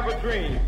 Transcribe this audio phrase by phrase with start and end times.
[0.00, 0.60] have a dream.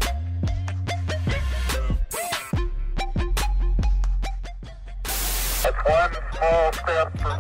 [5.86, 7.38] one small step for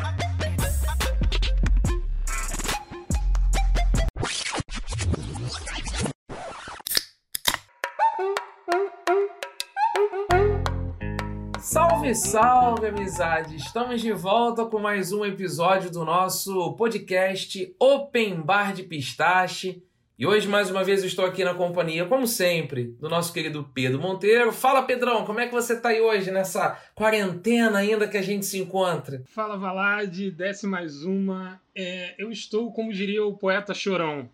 [11.58, 13.56] Salve, salve, amizade!
[13.56, 19.82] Estamos de volta com mais um episódio do nosso podcast Open Bar de Pistache.
[20.20, 23.98] E hoje, mais uma vez, estou aqui na companhia, como sempre, do nosso querido Pedro
[23.98, 24.52] Monteiro.
[24.52, 28.44] Fala, Pedrão, como é que você está aí hoje, nessa quarentena ainda que a gente
[28.44, 29.22] se encontra?
[29.24, 31.58] Fala, Valade, desce mais uma.
[31.74, 34.28] É, eu estou, como diria o poeta Chorão,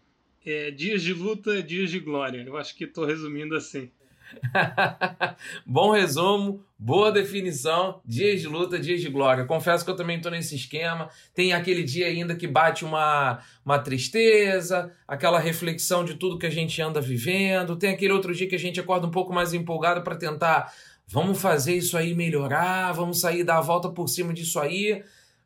[0.45, 2.43] é, dias de luta, dias de glória.
[2.45, 3.89] Eu acho que estou resumindo assim.
[5.65, 9.45] Bom resumo, boa definição, dias de luta, dias de glória.
[9.45, 11.09] Confesso que eu também estou nesse esquema.
[11.35, 16.51] Tem aquele dia ainda que bate uma, uma tristeza, aquela reflexão de tudo que a
[16.51, 17.77] gente anda vivendo.
[17.77, 20.73] Tem aquele outro dia que a gente acorda um pouco mais empolgado para tentar,
[21.07, 25.03] vamos fazer isso aí melhorar, vamos sair dar a volta por cima disso aí.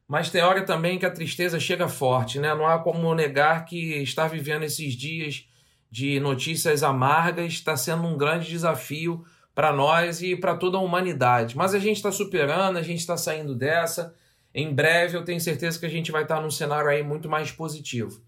[0.09, 2.53] Mas tem hora também que a tristeza chega forte, né?
[2.53, 5.47] Não há como negar que estar vivendo esses dias
[5.91, 9.25] de notícias amargas está sendo um grande desafio
[9.55, 11.57] para nós e para toda a humanidade.
[11.57, 14.15] Mas a gente está superando, a gente está saindo dessa.
[14.55, 17.29] Em breve eu tenho certeza que a gente vai estar tá num cenário aí muito
[17.29, 18.23] mais positivo.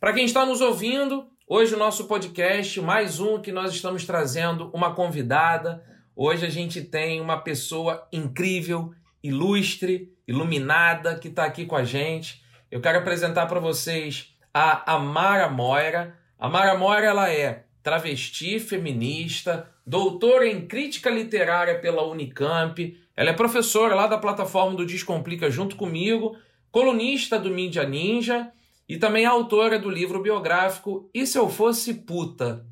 [0.00, 4.70] Para quem está nos ouvindo, hoje o nosso podcast, mais um que nós estamos trazendo
[4.74, 5.82] uma convidada.
[6.14, 12.42] Hoje a gente tem uma pessoa incrível, ilustre, iluminada que está aqui com a gente.
[12.70, 16.25] Eu quero apresentar para vocês a Amara Moira.
[16.38, 23.32] A Mara Mora ela é travesti feminista, doutora em crítica literária pela Unicamp, ela é
[23.32, 26.36] professora lá da plataforma do Descomplica junto comigo,
[26.70, 28.52] colunista do Mídia Ninja
[28.86, 32.66] e também autora do livro biográfico E Se Eu Fosse Puta.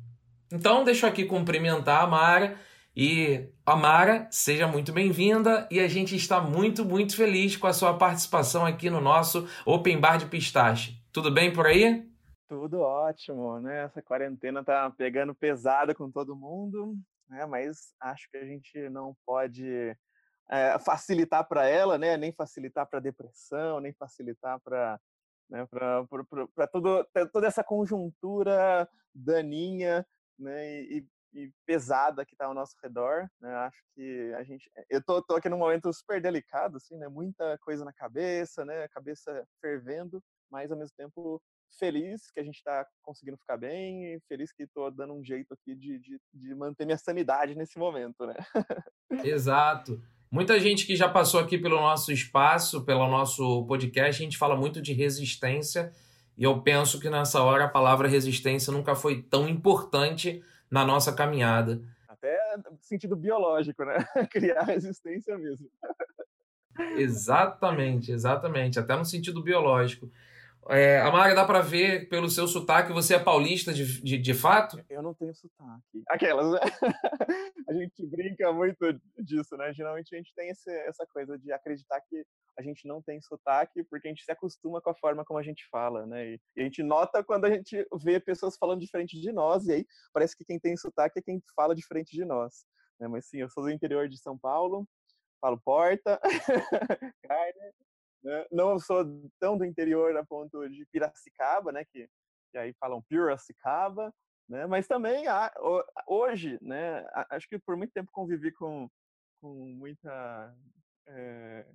[0.51, 2.57] Então deixo aqui cumprimentar a Mara
[2.95, 7.73] e a Mara, seja muito bem-vinda e a gente está muito, muito feliz com a
[7.73, 11.01] sua participação aqui no nosso Open Bar de Pistache.
[11.11, 12.05] Tudo bem por aí?
[12.47, 13.85] Tudo ótimo, né?
[13.85, 16.95] Essa quarentena tá pegando pesada com todo mundo,
[17.27, 17.45] né?
[17.45, 19.97] Mas acho que a gente não pode
[20.49, 22.17] é, facilitar para ela, né?
[22.17, 24.99] Nem facilitar para depressão, nem facilitar para
[25.49, 25.65] né?
[25.67, 26.67] para
[27.31, 30.05] toda essa conjuntura daninha,
[30.37, 30.81] né?
[30.83, 33.53] E, e pesada que está ao nosso redor, né?
[33.55, 37.07] Acho que a gente, eu tô, tô aqui num momento super delicado, assim, né?
[37.07, 38.87] Muita coisa na cabeça, né?
[38.89, 41.41] Cabeça fervendo, mas ao mesmo tempo
[41.77, 45.53] feliz que a gente está conseguindo ficar bem e feliz que estou dando um jeito
[45.53, 48.35] aqui de, de, de, manter minha sanidade nesse momento, né?
[49.23, 50.01] Exato.
[50.31, 54.55] Muita gente que já passou aqui pelo nosso espaço, pelo nosso podcast, a gente fala
[54.55, 55.91] muito de resistência
[56.37, 61.13] e eu penso que nessa hora a palavra resistência nunca foi tão importante na nossa
[61.13, 61.81] caminhada.
[62.07, 63.95] Até no sentido biológico, né?
[64.31, 65.69] Criar resistência mesmo.
[66.97, 68.79] Exatamente, exatamente.
[68.79, 70.11] Até no sentido biológico.
[70.69, 74.83] É, Amara, dá para ver pelo seu sotaque, você é paulista de, de, de fato?
[74.89, 76.03] Eu não tenho sotaque.
[76.09, 76.59] Aquelas, né?
[77.69, 79.71] a gente brinca muito disso, né?
[79.73, 82.25] Geralmente a gente tem esse, essa coisa de acreditar que
[82.57, 85.43] a gente não tem sotaque porque a gente se acostuma com a forma como a
[85.43, 86.31] gente fala, né?
[86.31, 89.73] E, e a gente nota quando a gente vê pessoas falando diferente de nós, e
[89.73, 92.65] aí parece que quem tem sotaque é quem fala diferente de nós.
[92.99, 93.07] Né?
[93.07, 94.87] Mas sim, eu sou do interior de São Paulo,
[95.39, 96.19] falo porta,
[97.23, 97.73] carne,
[98.25, 98.45] né?
[98.51, 99.05] Não sou
[99.39, 101.85] tão do interior a ponto de Piracicaba, né?
[101.85, 102.09] Que,
[102.51, 104.11] que aí falam Piracicaba,
[104.49, 104.65] né?
[104.65, 105.25] Mas também
[106.07, 107.05] hoje, né?
[107.29, 108.89] Acho que por muito tempo convivi com,
[109.39, 110.55] com muita
[111.07, 111.67] é,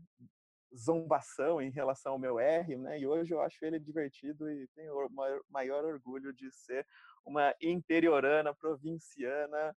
[0.76, 2.98] zombação em relação ao meu R, né?
[2.98, 6.84] E hoje eu acho ele divertido e tenho o maior, maior orgulho de ser
[7.24, 9.72] uma interiorana, provinciana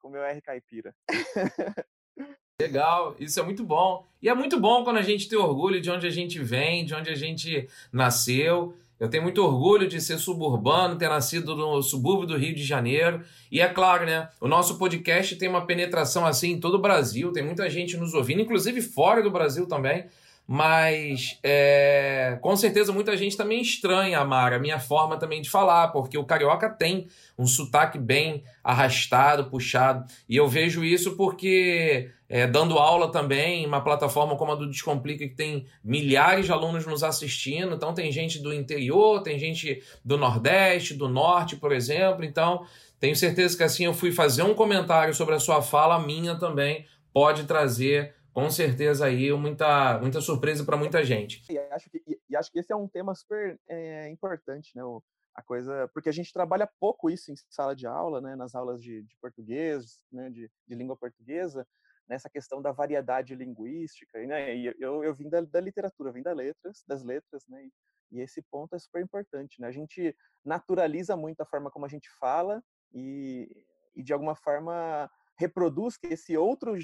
[0.00, 0.92] com meu R caipira.
[2.58, 4.06] Legal, isso é muito bom.
[4.22, 6.94] E é muito bom quando a gente tem orgulho de onde a gente vem, de
[6.94, 8.74] onde a gente nasceu.
[8.98, 13.22] Eu tenho muito orgulho de ser suburbano, ter nascido no subúrbio do Rio de Janeiro.
[13.52, 14.30] E é claro, né?
[14.40, 18.14] O nosso podcast tem uma penetração assim em todo o Brasil, tem muita gente nos
[18.14, 20.06] ouvindo, inclusive fora do Brasil também.
[20.46, 25.88] Mas é, com certeza muita gente também estranha, Mara, a minha forma também de falar,
[25.88, 30.04] porque o carioca tem um sotaque bem arrastado, puxado.
[30.28, 35.26] E eu vejo isso porque, é, dando aula também, uma plataforma como a do Descomplica,
[35.26, 40.16] que tem milhares de alunos nos assistindo, então tem gente do interior, tem gente do
[40.16, 42.24] Nordeste, do Norte, por exemplo.
[42.24, 42.64] Então,
[43.00, 46.36] tenho certeza que assim eu fui fazer um comentário sobre a sua fala, a minha
[46.36, 51.42] também pode trazer com certeza aí muita, muita surpresa para muita gente.
[51.50, 54.84] E acho, que, e, e acho que esse é um tema super é, importante, né?
[54.84, 55.02] O,
[55.34, 58.36] a coisa, porque a gente trabalha pouco isso em sala de aula, né?
[58.36, 60.28] Nas aulas de, de português, né?
[60.28, 61.66] De, de língua portuguesa,
[62.06, 64.54] nessa questão da variedade linguística, né?
[64.54, 67.66] E eu, eu vim da, da literatura, vim das letras, das letras, né?
[68.12, 69.68] E esse ponto é super importante, né?
[69.68, 72.62] A gente naturaliza muito a forma como a gente fala
[72.92, 73.50] e,
[73.94, 76.74] e de alguma forma reproduz que esse outro,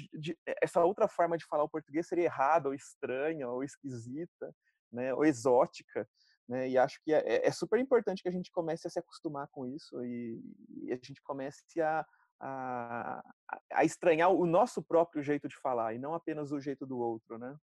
[0.61, 4.53] essa outra forma de falar o português seria errada, ou estranha, ou esquisita,
[4.91, 5.13] né?
[5.13, 6.07] Ou exótica.
[6.47, 6.69] Né?
[6.69, 9.47] E acho que é, é, é super importante que a gente comece a se acostumar
[9.51, 10.41] com isso e,
[10.83, 12.05] e a gente comece a,
[12.39, 13.23] a,
[13.71, 17.37] a, estranhar o nosso próprio jeito de falar e não apenas o jeito do outro,
[17.37, 17.55] né?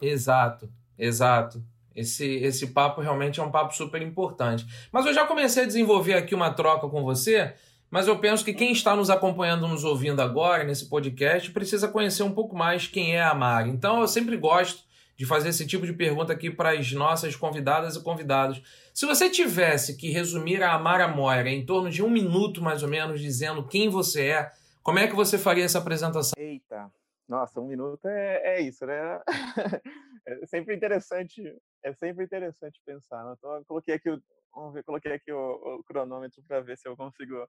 [0.00, 1.62] Exato, exato.
[1.94, 4.64] Esse, esse papo realmente é um papo super importante.
[4.90, 7.54] Mas eu já comecei a desenvolver aqui uma troca com você,
[7.92, 12.22] mas eu penso que quem está nos acompanhando, nos ouvindo agora nesse podcast, precisa conhecer
[12.22, 13.68] um pouco mais quem é a Mari.
[13.68, 14.82] Então eu sempre gosto
[15.14, 18.62] de fazer esse tipo de pergunta aqui para as nossas convidadas e convidados.
[18.94, 22.88] Se você tivesse que resumir a Amara Moira em torno de um minuto mais ou
[22.88, 24.52] menos, dizendo quem você é,
[24.82, 26.32] como é que você faria essa apresentação?
[26.38, 26.90] Eita,
[27.28, 29.20] nossa, um minuto é, é isso, né?
[30.26, 31.42] é sempre interessante,
[31.82, 33.24] é sempre interessante pensar.
[33.24, 33.34] Né?
[33.36, 34.22] Então, coloquei aqui, o,
[34.54, 37.46] vamos ver, coloquei aqui o, o cronômetro para ver se eu consigo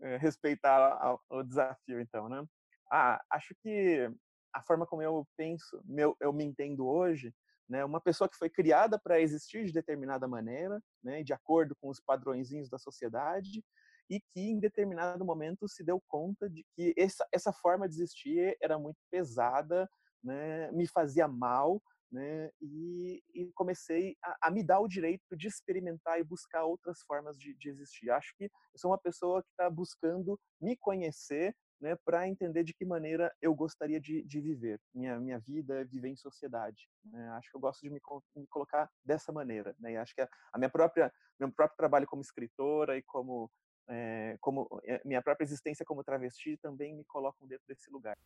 [0.00, 2.44] é, respeitar o desafio, então, né?
[2.90, 4.08] Ah, acho que
[4.54, 7.34] a forma como eu penso, meu, eu me entendo hoje,
[7.68, 11.88] né, uma pessoa que foi criada para existir de determinada maneira, né, de acordo com
[11.88, 13.62] os padrõezinhos da sociedade,
[14.08, 18.56] e que em determinado momento se deu conta de que essa, essa forma de existir
[18.62, 19.88] era muito pesada,
[20.22, 25.48] né, me fazia mal, né, e, e comecei a, a, me dar o direito de
[25.48, 28.10] experimentar e buscar outras formas de, de existir.
[28.10, 32.72] Acho que eu sou uma pessoa que está buscando me conhecer né, para entender de
[32.72, 36.88] que maneira eu gostaria de, de viver minha, minha vida, viver em sociedade.
[37.04, 37.28] Né?
[37.30, 38.00] Acho que eu gosto de me,
[38.34, 39.74] me colocar dessa maneira.
[39.78, 39.92] Né?
[39.92, 43.50] E acho que a, a, minha própria, meu próprio trabalho como escritora e como,
[43.88, 48.16] é, como é, minha própria existência como travesti também me colocam dentro desse lugar.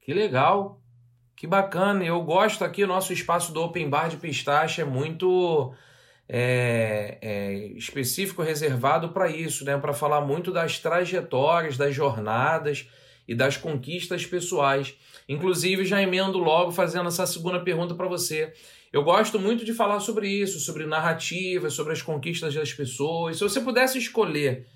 [0.00, 0.82] Que legal,
[1.42, 2.04] que bacana.
[2.04, 5.74] Eu gosto aqui, o nosso espaço do Open Bar de Pistache é muito
[6.28, 9.76] é, é, específico reservado para isso, né?
[9.76, 12.88] para falar muito das trajetórias, das jornadas
[13.26, 14.94] e das conquistas pessoais.
[15.28, 18.52] Inclusive, já emendo logo fazendo essa segunda pergunta para você.
[18.92, 23.38] Eu gosto muito de falar sobre isso, sobre narrativa, sobre as conquistas das pessoas.
[23.38, 24.68] Se você pudesse escolher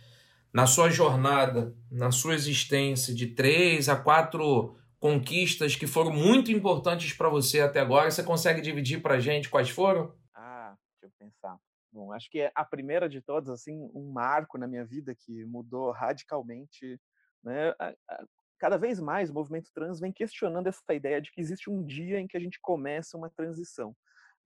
[0.52, 7.12] na sua jornada, na sua existência, de três a quatro conquistas que foram muito importantes
[7.12, 10.14] para você até agora, você consegue dividir para gente quais foram?
[11.18, 11.58] pensar.
[11.92, 15.44] Bom, acho que é a primeira de todas, assim, um marco na minha vida que
[15.44, 17.00] mudou radicalmente,
[17.42, 17.74] né?
[18.58, 22.18] Cada vez mais o movimento trans vem questionando essa ideia de que existe um dia
[22.18, 23.94] em que a gente começa uma transição.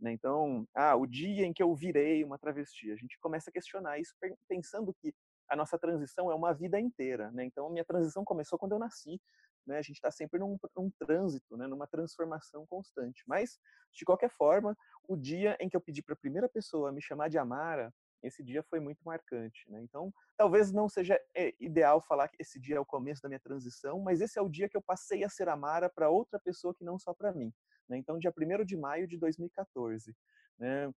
[0.00, 0.12] Né?
[0.12, 3.99] Então, ah, o dia em que eu virei uma travesti, a gente começa a questionar
[4.00, 4.12] isso
[4.49, 5.14] pensando que
[5.49, 7.31] a nossa transição é uma vida inteira.
[7.31, 7.44] Né?
[7.44, 9.20] Então, minha transição começou quando eu nasci.
[9.66, 9.78] Né?
[9.78, 11.66] A gente está sempre num, num trânsito, né?
[11.66, 13.22] numa transformação constante.
[13.26, 13.58] Mas,
[13.92, 14.76] de qualquer forma,
[15.08, 17.92] o dia em que eu pedi para a primeira pessoa me chamar de Amara,
[18.22, 19.68] esse dia foi muito marcante.
[19.70, 19.82] Né?
[19.82, 23.40] Então, talvez não seja é, ideal falar que esse dia é o começo da minha
[23.40, 26.74] transição, mas esse é o dia que eu passei a ser Amara para outra pessoa
[26.74, 27.52] que não só para mim.
[27.88, 27.96] Né?
[27.98, 30.14] Então, dia 1 de maio de 2014.
[30.58, 30.92] Né?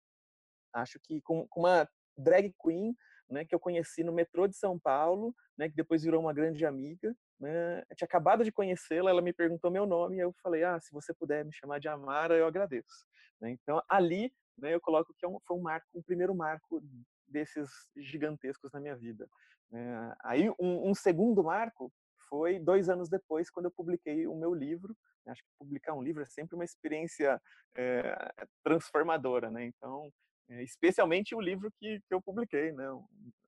[0.74, 2.96] Acho que com, com uma drag queen
[3.30, 6.66] né, que eu conheci no metrô de São Paulo, né, que depois virou uma grande
[6.66, 7.16] amiga.
[7.40, 10.80] Né, eu tinha acabado de conhecê-la, ela me perguntou meu nome e eu falei, ah,
[10.80, 13.06] se você puder me chamar de Amara, eu agradeço.
[13.42, 16.82] Né, então, ali, né, eu coloco que é um, foi um marco, um primeiro marco
[17.28, 19.28] desses gigantescos na minha vida.
[19.72, 20.16] Né.
[20.24, 21.92] aí, um, um segundo marco
[22.30, 24.96] foi dois anos depois, quando eu publiquei o meu livro.
[25.28, 27.40] Acho que publicar um livro é sempre uma experiência
[27.76, 28.34] é,
[28.64, 29.66] transformadora, né?
[29.66, 30.12] Então,
[30.50, 32.86] especialmente o livro que, que eu publiquei, né?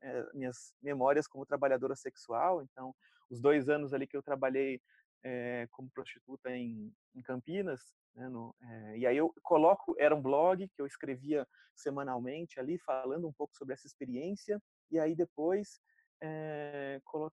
[0.02, 2.62] É, minhas memórias como trabalhadora sexual.
[2.64, 2.96] Então,
[3.30, 4.80] os dois anos ali que eu trabalhei
[5.24, 7.82] é, como prostituta em, em Campinas,
[8.16, 12.78] né, no, é, e aí eu coloco, era um blog que eu escrevia semanalmente ali,
[12.78, 14.62] falando um pouco sobre essa experiência,
[14.92, 15.82] e aí depois
[16.22, 17.32] é, colo,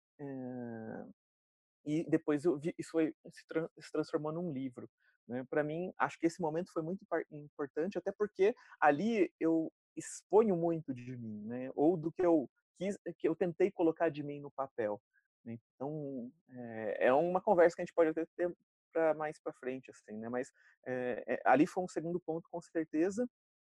[1.84, 4.88] e depois vi, isso foi, se, tra se transformou num livro.
[5.26, 5.44] Né?
[5.48, 10.94] Para mim, acho que esse momento foi muito importante, até porque ali eu exponho muito
[10.94, 11.70] de mim, né?
[11.74, 15.00] ou do que eu quis, que eu tentei colocar de mim no papel.
[15.44, 15.58] Né?
[15.74, 18.54] Então, é, é uma conversa que a gente pode até ter
[18.92, 20.28] para mais para frente, assim, né?
[20.28, 20.52] Mas
[20.84, 23.28] é, é, ali foi um segundo ponto, com certeza.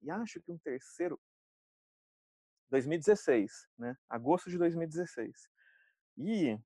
[0.02, 1.20] E acho que um terceiro,
[2.70, 3.96] 2016, né?
[4.10, 5.50] Agosto de 2016.
[6.18, 6.58] E,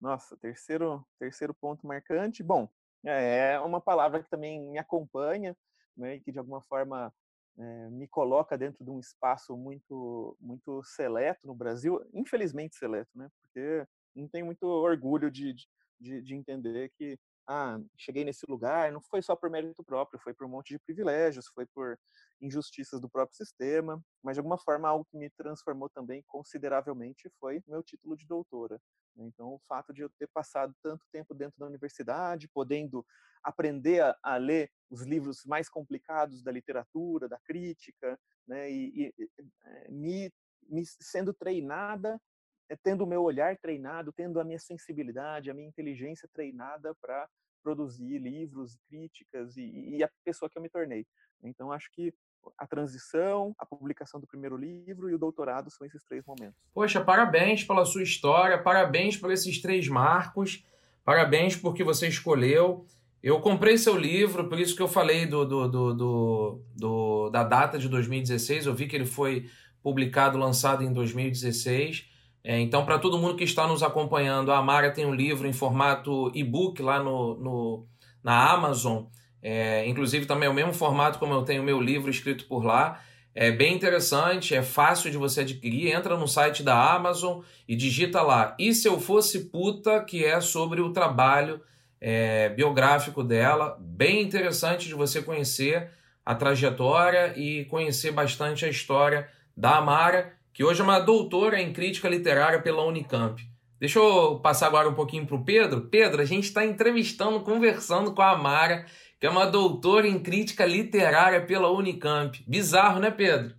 [0.00, 2.42] nossa, terceiro, terceiro ponto marcante.
[2.42, 2.68] Bom,
[3.04, 5.56] É, é uma palavra que também me acompanha,
[5.96, 7.14] né, e que de alguma forma
[7.56, 13.28] é, me coloca dentro de um espaço muito muito seleto no Brasil, infelizmente seleto, né?
[13.42, 13.86] Porque
[14.16, 15.54] não tenho muito orgulho de,
[16.00, 20.34] de, de entender que ah, cheguei nesse lugar, não foi só por mérito próprio, foi
[20.34, 21.98] por um monte de privilégios, foi por
[22.42, 27.62] injustiças do próprio sistema, mas de alguma forma algo que me transformou também consideravelmente foi
[27.66, 28.78] meu título de doutora.
[29.16, 29.24] Né.
[29.24, 33.04] Então, o fato de eu ter passado tanto tempo dentro da universidade, podendo
[33.42, 39.30] aprender a, a ler os livros mais complicados da literatura, da crítica, né, e, e
[39.38, 40.30] eh, me,
[40.68, 42.20] me sendo treinada
[42.68, 47.26] é tendo o meu olhar treinado, tendo a minha sensibilidade, a minha inteligência treinada para
[47.62, 51.06] produzir livros, críticas e, e, a pessoa que eu me tornei.
[51.42, 52.12] Então, acho que
[52.56, 56.56] a transição, a publicação do primeiro livro e o doutorado são esses três momentos.
[56.72, 60.64] Poxa, parabéns pela sua história, parabéns por esses três marcos,
[61.04, 62.86] parabéns porque você escolheu.
[63.22, 67.78] Eu comprei seu livro, por isso que eu falei do, do, do, do, da data
[67.78, 68.66] de 2016.
[68.66, 69.50] Eu vi que ele foi
[69.82, 72.08] publicado, lançado em 2016.
[72.48, 75.52] É, então, para todo mundo que está nos acompanhando, a Amara tem um livro em
[75.52, 77.86] formato e-book lá no, no,
[78.24, 79.04] na Amazon.
[79.42, 82.64] É, inclusive, também é o mesmo formato como eu tenho o meu livro escrito por
[82.64, 83.02] lá.
[83.34, 85.92] É bem interessante, é fácil de você adquirir.
[85.92, 88.56] Entra no site da Amazon e digita lá.
[88.58, 91.60] E se eu fosse puta, que é sobre o trabalho
[92.00, 93.76] é, biográfico dela.
[93.78, 95.90] Bem interessante de você conhecer
[96.24, 101.72] a trajetória e conhecer bastante a história da Amara que hoje é uma doutora em
[101.72, 103.40] crítica literária pela Unicamp.
[103.78, 105.82] Deixa eu passar agora um pouquinho para o Pedro.
[105.82, 108.84] Pedro, a gente está entrevistando, conversando com a Amara,
[109.20, 112.42] que é uma doutora em crítica literária pela Unicamp.
[112.44, 113.54] Bizarro, né, Pedro?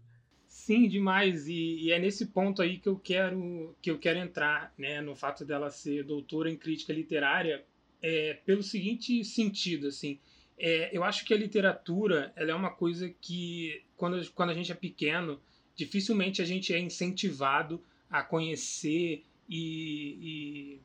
[0.49, 1.47] Sim, demais.
[1.47, 5.15] E, e, é nesse ponto aí que eu quero que eu quero entrar, né, no
[5.15, 7.63] fato dela ser doutora em crítica literária,
[8.01, 10.19] é, pelo seguinte sentido, assim.
[10.57, 14.69] É, eu acho que a literatura ela é uma coisa que quando, quando a gente
[14.69, 15.39] é pequeno
[15.79, 20.79] dificilmente a gente é incentivado a conhecer e, e,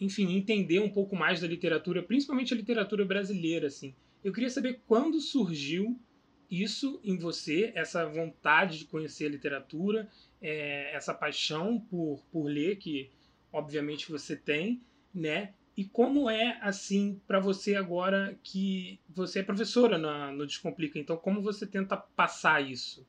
[0.00, 3.94] enfim, entender um pouco mais da literatura, principalmente a literatura brasileira, assim.
[4.24, 6.00] Eu queria saber quando surgiu
[6.50, 12.76] isso em você, essa vontade de conhecer a literatura, é, essa paixão por, por ler,
[12.76, 13.10] que
[13.52, 14.80] obviamente você tem,
[15.14, 15.52] né?
[15.76, 20.98] E como é assim para você agora que você é professora na, no Descomplica?
[20.98, 23.06] Então, como você tenta passar isso?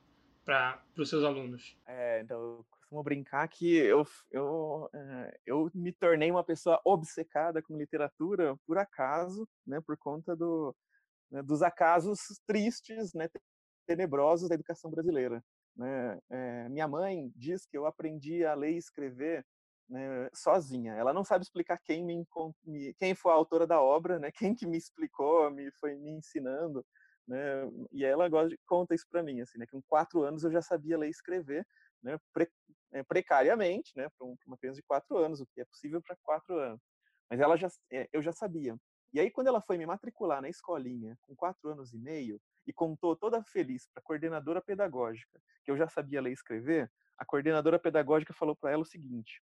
[0.48, 1.76] Para os seus alunos?
[1.86, 7.60] É, então, eu costumo brincar que eu, eu, é, eu me tornei uma pessoa obcecada
[7.60, 10.74] com literatura por acaso, né, por conta do,
[11.30, 13.28] né, dos acasos tristes, né,
[13.86, 15.44] tenebrosos da educação brasileira.
[15.76, 16.18] Né?
[16.30, 19.44] É, minha mãe diz que eu aprendi a ler e escrever
[19.86, 20.94] né, sozinha.
[20.94, 22.26] Ela não sabe explicar quem me,
[22.98, 26.82] quem foi a autora da obra, né, quem que me explicou, me foi me ensinando
[27.28, 27.38] né?
[27.92, 29.66] E ela de, conta isso para mim, assim, né?
[29.66, 31.66] Que com quatro anos eu já sabia ler e escrever,
[32.02, 32.18] né?
[32.32, 32.50] Pre,
[32.92, 34.08] é, precariamente, né?
[34.16, 36.80] Para uma criança de quatro anos, o que é possível para quatro anos.
[37.30, 38.74] Mas ela já, é, eu já sabia.
[39.12, 42.72] E aí quando ela foi me matricular na escolinha com quatro anos e meio e
[42.72, 47.24] contou toda feliz para a coordenadora pedagógica que eu já sabia ler e escrever, a
[47.24, 49.42] coordenadora pedagógica falou para ela o seguinte: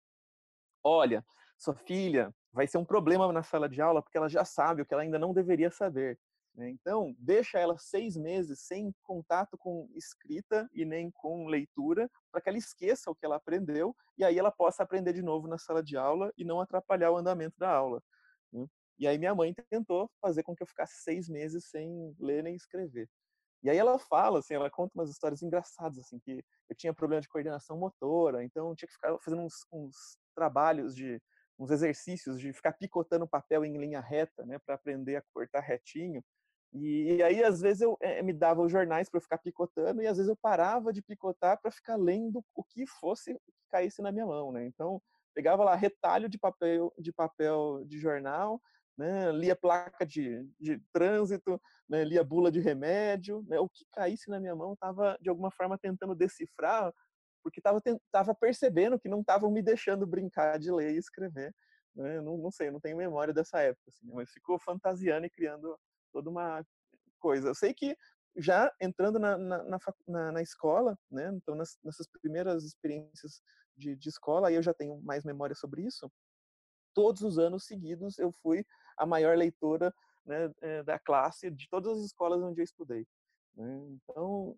[0.83, 1.23] Olha,
[1.57, 4.85] sua filha vai ser um problema na sala de aula porque ela já sabe o
[4.85, 6.19] que ela ainda não deveria saber.
[6.57, 6.71] Né?
[6.71, 12.49] Então, deixa ela seis meses sem contato com escrita e nem com leitura, para que
[12.49, 15.83] ela esqueça o que ela aprendeu e aí ela possa aprender de novo na sala
[15.83, 18.01] de aula e não atrapalhar o andamento da aula.
[18.51, 18.65] Né?
[18.97, 22.55] E aí minha mãe tentou fazer com que eu ficasse seis meses sem ler nem
[22.55, 23.07] escrever.
[23.63, 27.21] E aí ela fala, assim, ela conta umas histórias engraçadas, assim, que eu tinha problema
[27.21, 31.21] de coordenação motora, então tinha que ficar fazendo uns, uns trabalhos de
[31.59, 36.23] uns exercícios de ficar picotando papel em linha reta, né, para aprender a cortar retinho.
[36.81, 40.17] E, aí, às vezes, eu é, me dava os jornais para ficar picotando, e às
[40.17, 44.25] vezes eu parava de picotar para ficar lendo o que fosse que caísse na minha
[44.25, 44.65] mão, né?
[44.65, 45.01] Então,
[45.33, 48.61] pegava lá retalho de papel de, papel de jornal,
[48.97, 49.31] né?
[49.31, 52.03] lia placa de, de trânsito, né?
[52.03, 53.59] lia bula de remédio, né?
[53.59, 56.91] o que caísse na minha mão estava, de alguma forma, tentando decifrar,
[57.43, 57.79] porque estava
[58.11, 61.53] tava percebendo que não estavam me deixando brincar de ler e escrever.
[61.95, 62.19] Né?
[62.21, 65.77] Não, não sei, não tenho memória dessa época, assim, mas ficou fantasiando e criando
[66.17, 66.65] toda uma
[67.19, 67.49] coisa.
[67.49, 67.95] Eu sei que
[68.35, 73.41] já entrando na, na, na, na escola, né, então nas, nessas primeiras experiências
[73.75, 76.11] de, de escola, aí eu já tenho mais memória sobre isso,
[76.93, 78.65] todos os anos seguidos eu fui
[78.97, 79.93] a maior leitora
[80.25, 83.05] né, eh, da classe de todas as escolas onde eu estudei.
[83.55, 83.87] Né?
[83.91, 84.55] Então,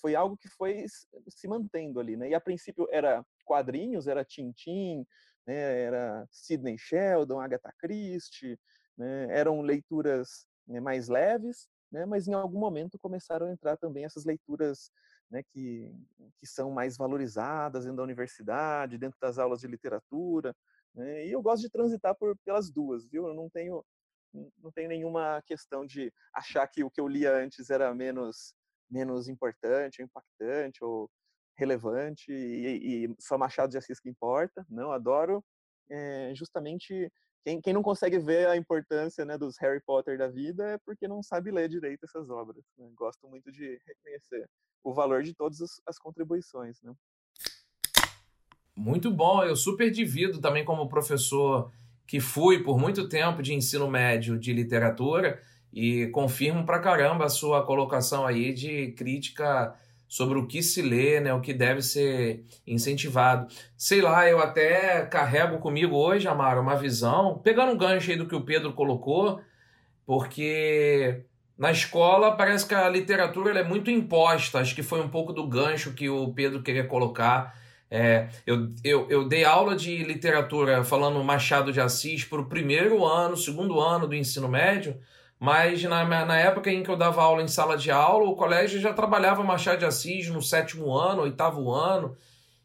[0.00, 0.84] foi algo que foi
[1.28, 2.28] se mantendo ali, né?
[2.28, 5.04] E a princípio era quadrinhos, era Tintin,
[5.46, 5.82] né?
[5.82, 8.58] era Sidney Sheldon, Agatha Christie,
[8.98, 14.04] né, eram leituras né, mais leves, né, mas em algum momento começaram a entrar também
[14.04, 14.90] essas leituras
[15.30, 15.90] né, que,
[16.36, 20.54] que são mais valorizadas dentro da universidade, dentro das aulas de literatura.
[20.94, 23.26] Né, e eu gosto de transitar por, pelas duas, viu?
[23.26, 23.84] Eu não tenho,
[24.62, 28.54] não tenho nenhuma questão de achar que o que eu lia antes era menos,
[28.90, 31.10] menos importante, impactante ou
[31.56, 34.64] relevante e, e só Machado de Assis que importa.
[34.68, 35.44] Não, adoro
[35.90, 37.10] é, justamente
[37.44, 41.08] quem, quem, não consegue ver a importância né, dos Harry Potter da vida é porque
[41.08, 42.64] não sabe ler direito essas obras.
[42.76, 42.88] Né?
[42.94, 44.48] Gosto muito de reconhecer
[44.84, 46.80] o valor de todas as contribuições.
[46.82, 46.92] Né?
[48.76, 51.72] Muito bom, eu super divido também como professor
[52.06, 55.42] que fui por muito tempo de ensino médio de literatura
[55.72, 59.74] e confirmo pra caramba a sua colocação aí de crítica
[60.08, 63.46] sobre o que se lê, né, o que deve ser incentivado.
[63.76, 68.26] Sei lá, eu até carrego comigo hoje, Amaro, uma visão, pegando um gancho aí do
[68.26, 69.40] que o Pedro colocou,
[70.06, 71.24] porque
[71.58, 75.46] na escola parece que a literatura é muito imposta, acho que foi um pouco do
[75.46, 77.54] gancho que o Pedro queria colocar.
[77.90, 83.04] É, eu, eu, eu dei aula de literatura falando Machado de Assis para o primeiro
[83.04, 84.96] ano, segundo ano do ensino médio,
[85.38, 88.80] mas na, na época em que eu dava aula em sala de aula, o colégio
[88.80, 92.16] já trabalhava Machado de Assis no sétimo ano, oitavo ano.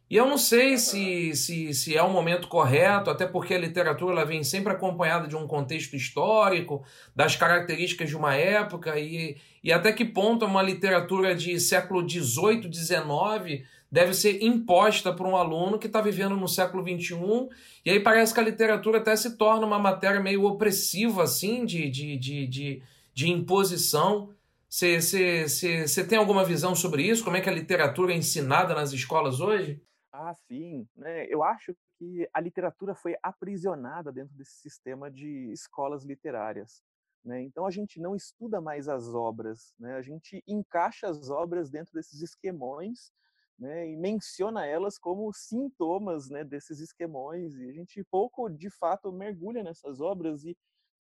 [0.09, 4.13] E eu não sei se, se, se é o momento correto, até porque a literatura
[4.13, 6.83] ela vem sempre acompanhada de um contexto histórico,
[7.15, 12.71] das características de uma época, e, e até que ponto uma literatura de século XVIII,
[12.71, 17.47] XIX deve ser imposta por um aluno que está vivendo no século XXI,
[17.85, 21.91] e aí parece que a literatura até se torna uma matéria meio opressiva, assim, de,
[21.91, 22.83] de, de, de,
[23.13, 24.33] de imposição.
[24.67, 27.23] Você tem alguma visão sobre isso?
[27.23, 29.79] Como é que a literatura é ensinada nas escolas hoje?
[30.11, 30.87] Ah, sim.
[30.95, 31.27] Né?
[31.29, 36.81] Eu acho que a literatura foi aprisionada dentro desse sistema de escolas literárias.
[37.23, 37.43] Né?
[37.43, 39.93] Então a gente não estuda mais as obras, né?
[39.93, 43.11] a gente encaixa as obras dentro desses esquemões
[43.63, 49.11] né, e menciona elas como sintomas né, desses esquemões, e a gente pouco, de fato,
[49.11, 50.57] mergulha nessas obras e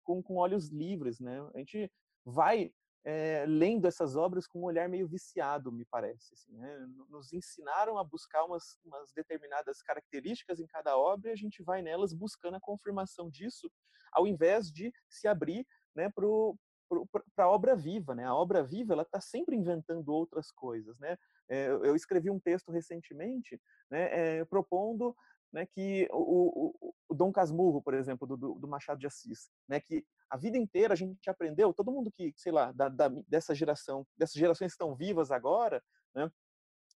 [0.02, 1.20] com, com olhos livres.
[1.20, 1.40] Né?
[1.54, 1.88] A gente
[2.24, 2.72] vai
[3.04, 6.34] é, lendo essas obras com um olhar meio viciado, me parece.
[6.34, 6.86] Assim, né?
[7.08, 11.80] Nos ensinaram a buscar umas, umas, determinadas características em cada obra e a gente vai
[11.80, 13.70] nelas buscando a confirmação disso,
[14.12, 18.24] ao invés de se abrir né, para a obra viva, né?
[18.24, 21.16] A obra viva ela está sempre inventando outras coisas, né?
[21.48, 25.16] É, eu escrevi um texto recentemente, né, é, propondo
[25.52, 29.80] né, que o, o, o, Dom Casmurro, por exemplo, do, do, Machado de Assis, né,
[29.80, 33.54] que a vida inteira a gente aprendeu, todo mundo que, sei lá, da, da, dessa
[33.54, 35.82] geração, dessas gerações que estão vivas agora,
[36.14, 36.30] né,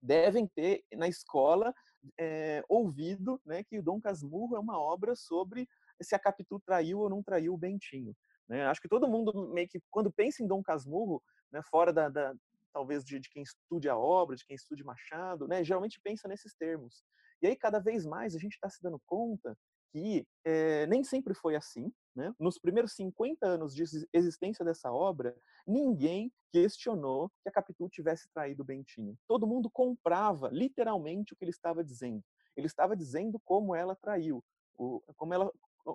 [0.01, 1.73] devem ter na escola
[2.19, 5.67] é, ouvido né, que o Dom Casmurro é uma obra sobre
[6.01, 8.15] se a Capitu traiu ou não traiu o Bentinho.
[8.49, 8.65] Né?
[8.65, 12.33] Acho que todo mundo meio que quando pensa em Dom Casmurro, né, fora da, da
[12.73, 16.53] talvez de, de, quem estude a obra, de quem estude Machado, né, geralmente pensa nesses
[16.55, 17.03] termos.
[17.41, 19.57] E aí cada vez mais a gente está se dando conta
[19.91, 21.91] que é, nem sempre foi assim.
[22.15, 22.33] Né?
[22.39, 25.35] Nos primeiros 50 anos de existência dessa obra,
[25.67, 29.17] ninguém questionou que a Capitu tivesse traído Bentinho.
[29.27, 32.23] Todo mundo comprava literalmente o que ele estava dizendo.
[32.55, 34.43] Ele estava dizendo como ela traiu,
[35.15, 35.51] como ela,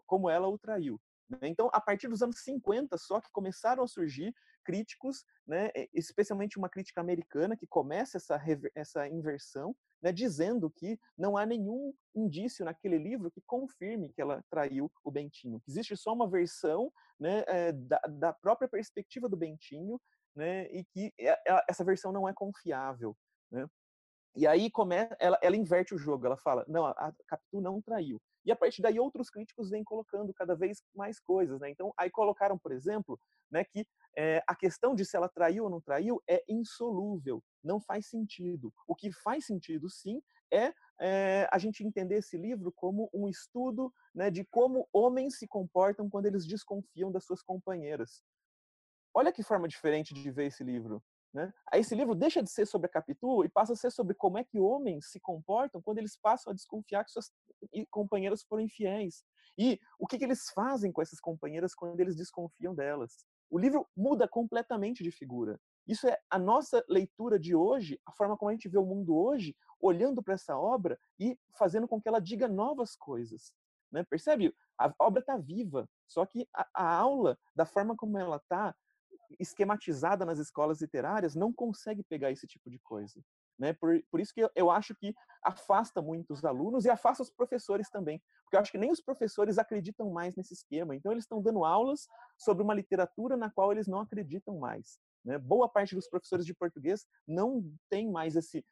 [0.07, 1.01] como ela o traiu.
[1.29, 1.39] Né?
[1.43, 4.35] Então, a partir dos anos 50, só que começaram a surgir
[4.65, 8.41] críticos, né, especialmente uma crítica americana que começa essa,
[8.75, 14.45] essa inversão, né, dizendo que não há nenhum indício naquele livro que confirme que ela
[14.51, 15.63] traiu o Bentinho.
[15.69, 20.01] Existe só uma versão né, é, da, da, própria perspectiva do Bentinho
[20.35, 23.17] né, e que é, essa versão não é confiável.
[23.51, 23.67] Né?
[24.35, 24.71] E aí
[25.19, 28.21] ela, ela inverte o jogo, ela fala, não, a Capitu não traiu.
[28.47, 31.69] E a partir daí outros críticos vêm colocando cada vez mais coisas, né?
[31.69, 33.19] Então aí colocaram, por exemplo,
[33.51, 33.85] né, que
[34.17, 38.73] é, a questão de se ela traiu ou não traiu é insolúvel, não faz sentido.
[38.87, 43.93] O que faz sentido, sim, é, é, a gente entender esse livro como um estudo
[44.15, 48.23] né, de como homens se comportam quando eles desconfiam das suas companheiras.
[49.13, 51.03] Olha que forma diferente de ver esse livro.
[51.37, 51.53] Né?
[51.71, 54.39] Aí esse livro deixa de ser sobre a Capitu e passa a ser sobre como
[54.39, 57.31] é que homens se comportam quando eles passam a desconfiar que suas
[57.91, 59.23] companheiras foram infiéis.
[59.59, 63.27] E o que, que eles fazem com essas companheiras quando eles desconfiam delas.
[63.51, 65.61] O livro muda completamente de figura.
[65.87, 69.15] Isso é a nossa leitura de hoje, a forma como a gente vê o mundo
[69.15, 73.53] hoje, olhando para essa obra e fazendo com que ela diga novas coisas.
[73.93, 74.03] Né?
[74.05, 74.57] Percebe?
[74.79, 78.75] A obra está viva, só que a, a, aula, da forma como ela está,
[79.39, 83.21] esquematizada nas escolas literárias não consegue pegar esse tipo de coisa.
[83.59, 83.73] Né?
[83.73, 87.31] Por, por isso que eu, eu acho que afasta muito os alunos e afasta os
[87.31, 90.95] professores também, porque eu acho que nem os professores acreditam mais nesse esquema.
[90.95, 94.99] Então, eles estão dando aulas sobre uma literatura na qual eles não acreditam mais.
[95.25, 95.39] Né?
[95.39, 98.65] Boa parte dos professores de português não tem mais esse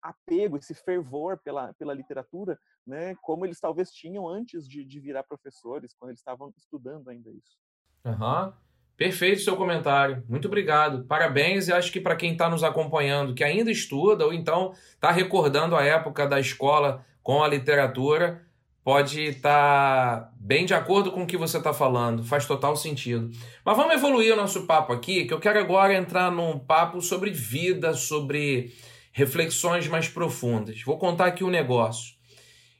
[0.00, 5.22] apego, esse fervor pela, pela literatura, né, como eles talvez tinham antes de, de virar
[5.22, 7.58] professores, quando eles estavam estudando ainda isso.
[8.04, 8.48] Aham.
[8.48, 8.52] Uhum.
[8.96, 10.22] Perfeito seu comentário.
[10.28, 11.04] Muito obrigado.
[11.04, 15.10] Parabéns e acho que para quem está nos acompanhando, que ainda estuda ou então está
[15.10, 18.42] recordando a época da escola com a literatura,
[18.84, 22.22] pode estar tá bem de acordo com o que você está falando.
[22.22, 23.30] Faz total sentido.
[23.64, 27.30] Mas vamos evoluir o nosso papo aqui, que eu quero agora entrar num papo sobre
[27.30, 28.72] vida, sobre
[29.10, 30.82] reflexões mais profundas.
[30.82, 32.14] Vou contar aqui um negócio.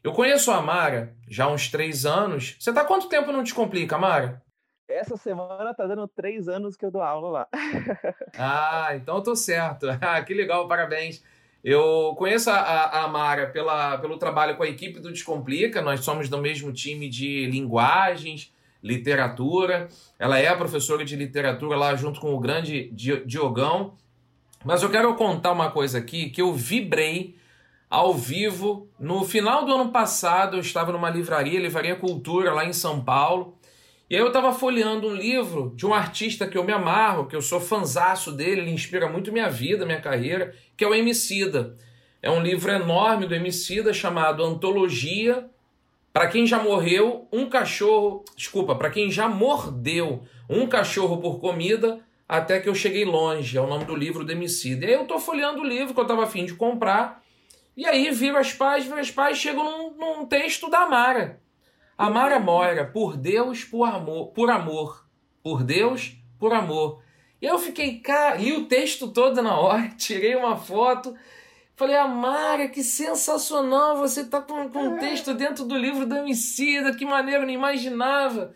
[0.02, 2.54] Eu conheço a Mara já há uns três anos.
[2.58, 4.43] Você está quanto tempo não te complica, Mara?
[4.88, 7.48] Essa semana tá dando três anos que eu dou aula lá.
[8.38, 9.86] ah, então eu tô certo.
[10.00, 11.22] Ah, que legal, parabéns.
[11.62, 16.28] Eu conheço a, a Mara pela, pelo trabalho com a equipe do Descomplica, nós somos
[16.28, 19.88] do mesmo time de linguagens, literatura.
[20.18, 23.94] Ela é professora de literatura lá junto com o grande Diogão.
[24.62, 27.34] Mas eu quero contar uma coisa aqui que eu vibrei
[27.88, 30.58] ao vivo no final do ano passado.
[30.58, 33.56] Eu estava numa livraria, Livraria Cultura, lá em São Paulo.
[34.08, 37.34] E aí eu estava folheando um livro de um artista que eu me amarro, que
[37.34, 41.76] eu sou fanzaço dele, ele inspira muito minha vida, minha carreira, que é o Emicida.
[42.22, 45.48] É um livro enorme do Emicida chamado Antologia.
[46.12, 48.24] Para quem já morreu, um cachorro.
[48.36, 53.56] Desculpa, para quem já mordeu um cachorro por comida, até que eu cheguei longe.
[53.56, 54.84] É o nome do livro do Emicida.
[54.84, 57.22] E aí eu tô folheando o livro que eu estava afim de comprar.
[57.76, 61.43] E aí viro as páginas, viro as páginas, chego num, num texto da Mara.
[61.96, 65.06] Amar a Moira, por Deus, por amor, por amor.
[65.42, 67.02] Por Deus, por amor.
[67.40, 71.14] E eu fiquei, cara, li o texto todo na hora, tirei uma foto.
[71.76, 73.96] Falei, Amara, que sensacional!
[73.98, 78.54] Você tá com, com um texto dentro do livro do homicida, que maneiro, não imaginava.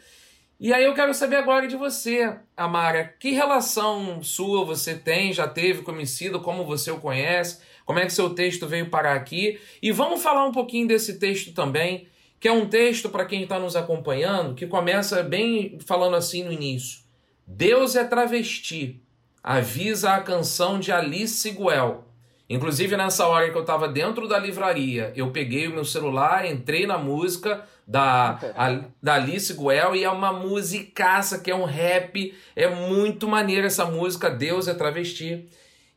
[0.61, 5.47] E aí eu quero saber agora de você, Amara, que relação sua você tem, já
[5.47, 9.61] teve com o como você o conhece, como é que seu texto veio parar aqui?
[9.81, 12.09] E vamos falar um pouquinho desse texto também,
[12.41, 16.53] que é um texto para quem está nos acompanhando, que começa bem falando assim no
[16.53, 17.01] início.
[17.47, 19.03] Deus é travesti,
[19.43, 22.05] avisa a canção de Alice Guel.
[22.51, 26.87] Inclusive, nessa hora que eu estava dentro da livraria, eu peguei o meu celular, entrei
[26.87, 32.35] na música da, a, da Alice Guel e é uma musicaça, que é um rap.
[32.57, 35.47] É muito maneira essa música, Deus é travesti.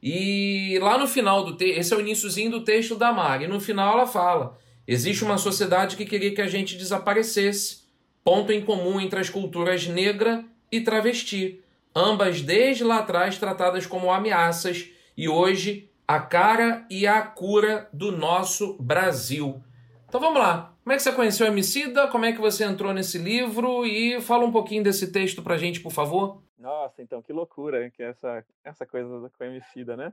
[0.03, 3.47] E lá no final do texto, esse é o iníciozinho do texto da Mari, e
[3.47, 4.57] no final ela fala
[4.91, 7.87] Existe uma sociedade que queria que a gente desaparecesse.
[8.25, 11.63] Ponto em comum entre as culturas negra e travesti,
[11.95, 18.11] ambas desde lá atrás tratadas como ameaças e hoje a cara e a cura do
[18.11, 19.63] nosso Brasil.
[20.09, 20.75] Então vamos lá.
[20.83, 22.09] Como é que você conheceu a Emicida?
[22.09, 23.85] Como é que você entrou nesse livro?
[23.85, 26.43] E fala um pouquinho desse texto pra gente, por favor.
[26.59, 30.11] Nossa, então que loucura que é essa, essa coisa com a Emicida, né?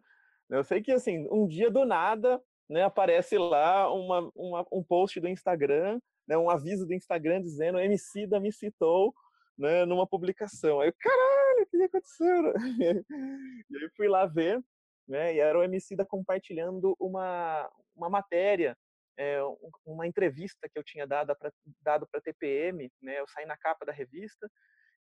[0.49, 5.19] Eu sei que, assim, um dia do nada, né, aparece lá uma, uma, um post
[5.21, 9.15] do Instagram, né, um aviso do Instagram dizendo MC da me citou
[9.57, 10.81] né, numa publicação.
[10.81, 12.55] Aí eu, caralho, o que aconteceu?
[13.71, 14.63] e aí fui lá ver,
[15.07, 18.77] né, e era o MC da compartilhando uma, uma matéria,
[19.17, 19.41] é,
[19.85, 21.51] uma entrevista que eu tinha dado para
[21.83, 24.49] dado para TPM, né, eu saí na capa da revista,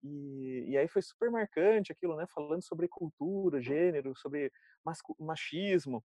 [0.02, 2.26] e, e, aí foi super marcante aquilo, né?
[2.33, 4.52] Falando sobre cultura, gênero, sobre
[5.18, 6.05] machismo.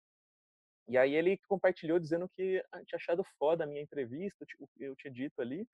[0.89, 4.83] E aí ele compartilhou dizendo que ah, tinha achado foda a minha entrevista, o que
[4.83, 5.67] eu tinha dito ali.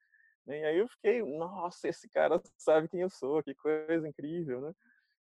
[0.46, 0.60] Né?
[0.60, 4.72] E aí eu fiquei, nossa, esse cara sabe quem eu sou, que coisa incrível, né?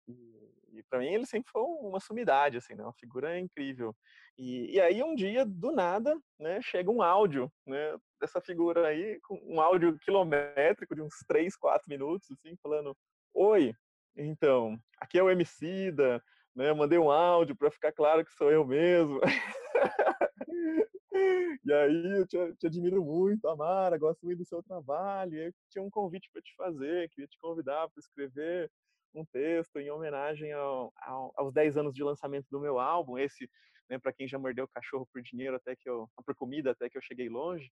[0.08, 2.82] E, e para mim ele sempre foi uma sumidade, assim, né?
[2.82, 3.94] Uma figura incrível.
[4.38, 9.20] E, e aí um dia, do nada, né, chega um áudio, né, dessa figura aí,
[9.30, 12.96] um áudio quilométrico de uns 3, 4 minutos, assim, falando,
[13.34, 13.74] oi,
[14.16, 16.22] então, aqui é o Emicida,
[16.54, 16.70] né?
[16.70, 19.20] Eu mandei um áudio para ficar claro que sou eu mesmo.
[21.64, 25.36] e aí eu te, te, admiro muito, Amara, gosto muito do seu trabalho.
[25.36, 28.70] Eu tinha um convite para te fazer, queria te convidar para escrever
[29.14, 33.48] um texto em homenagem ao, ao, aos 10 anos de lançamento do meu álbum, esse,
[33.88, 36.88] né, para quem já mordeu o cachorro por dinheiro até que eu, por comida até
[36.88, 37.70] que eu cheguei longe.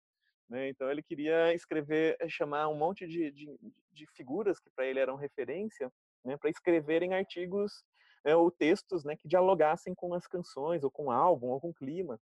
[0.49, 0.69] Né?
[0.69, 3.47] Então ele queria escrever, eh, chamar um monte de, de,
[3.93, 5.93] de figuras que para ele eram referência,
[6.25, 7.85] né, para escreverem artigos
[8.25, 11.71] é, ou textos né, que dialogassem com as canções, ou com o álbum, ou com
[11.71, 12.21] o clima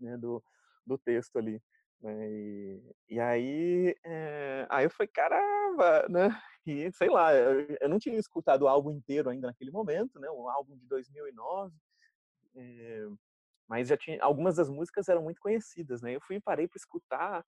[0.00, 0.42] né, do,
[0.86, 1.62] do texto ali.
[2.00, 2.30] Né?
[2.30, 6.28] E, e, aí, é, aí eu falei, caramba, né?
[6.66, 10.28] E sei lá, eu, eu, não tinha escutado o álbum inteiro ainda naquele momento, né?
[10.30, 11.74] O álbum de 2009.
[12.54, 13.06] É,
[13.66, 16.14] mas já tinha algumas das músicas eram muito conhecidas, né?
[16.14, 17.44] Eu fui e parei para escutar,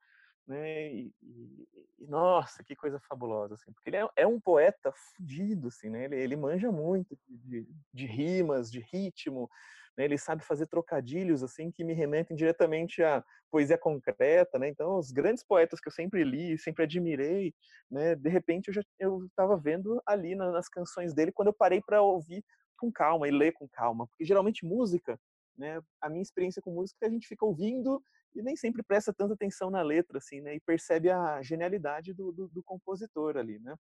[0.46, 0.92] né?
[0.92, 5.68] E, e, e, nossa, que coisa fabulosa, assim, porque ele é, é um poeta fudido,
[5.68, 6.05] assim, né?
[6.05, 9.48] Ele, ele manja muito de, de, de rimas, de ritmo,
[9.96, 10.05] né?
[10.05, 14.68] Ele sabe fazer trocadilhos assim que me remetem diretamente à poesia concreta, né?
[14.68, 17.55] Então, os grandes poetas que eu sempre li, sempre admirei,
[17.90, 18.14] né?
[18.14, 22.02] De repente eu já eu estava vendo ali nas canções dele quando eu parei para
[22.02, 22.44] ouvir
[22.78, 25.18] com calma e ler com calma, porque geralmente música,
[25.57, 25.81] né?
[26.01, 28.03] A minha experiência com música é a gente fica ouvindo
[28.35, 30.55] e nem sempre presta tanta atenção na letra, assim, né?
[30.55, 33.75] E percebe a genialidade do, do, do compositor ali, né?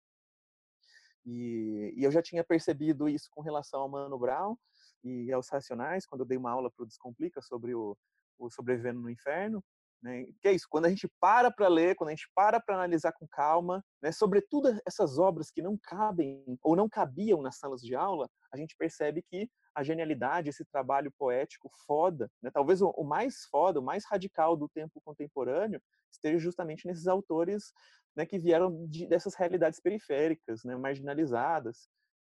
[1.26, 4.58] E, e, eu já tinha percebido isso com relação ao Mano Brown,
[5.04, 7.98] e aos Racionais, quando eu dei uma aula para o Descomplica sobre o,
[8.40, 9.64] o Sobrevivendo no Inferno,
[10.02, 10.26] né?
[10.42, 13.12] Que é isso, quando a gente para para ler, quando a gente para para analisar
[13.14, 14.12] com calma, né?
[14.12, 18.76] sobretudo essas obras que não cabem ou não cabiam nas salas de aula, a gente
[18.76, 22.52] percebe que a genialidade, esse trabalho poético foda, né?
[22.52, 25.82] talvez o, o mais foda, o mais radical do tempo contemporâneo,
[26.12, 27.72] esteja justamente nesses autores
[28.16, 31.88] né, que vieram de, dessas realidades periféricas, né, marginalizadas.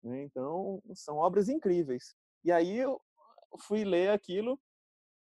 [0.02, 0.22] Né?
[0.22, 2.14] Então, são obras incríveis.
[2.44, 3.00] E aí eu
[3.62, 4.60] fui ler aquilo,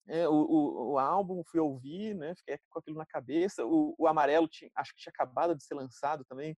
[0.09, 3.65] é, o, o, o, álbum, fui ouvir, né, fiquei com aquilo na cabeça.
[3.65, 6.57] O, o Amarelo, tinha, acho que tinha acabado de ser lançado também.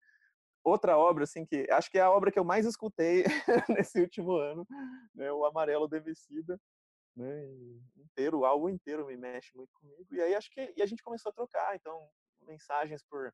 [0.65, 3.23] Outra obra, assim, que acho que é a obra que eu mais escutei
[3.87, 4.67] nesse último ano,
[5.13, 6.59] né, o Amarelo Devecida.
[7.15, 7.47] Né,
[7.95, 10.07] inteiro, o álbum inteiro me mexe muito comigo.
[10.11, 12.09] E aí acho que e a gente começou a trocar, então,
[12.41, 13.31] mensagens por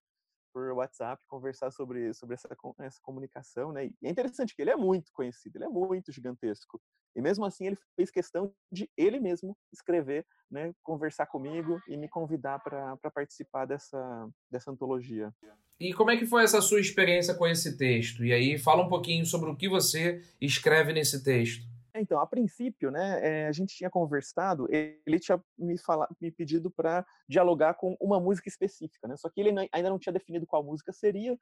[0.53, 2.47] por WhatsApp conversar sobre, sobre essa,
[2.79, 3.85] essa comunicação, né?
[3.85, 6.81] E é interessante que ele é muito conhecido, ele é muito gigantesco.
[7.15, 12.07] E mesmo assim ele fez questão de ele mesmo escrever, né, conversar comigo e me
[12.07, 15.33] convidar para participar dessa, dessa antologia.
[15.79, 18.23] E como é que foi essa sua experiência com esse texto?
[18.23, 21.65] E aí fala um pouquinho sobre o que você escreve nesse texto.
[21.95, 26.71] Então, a princípio, né, é, a gente tinha conversado, ele tinha me, fala, me pedido
[26.71, 29.17] para dialogar com uma música específica, né?
[29.17, 31.37] Só que ele ainda não tinha definido qual música seria.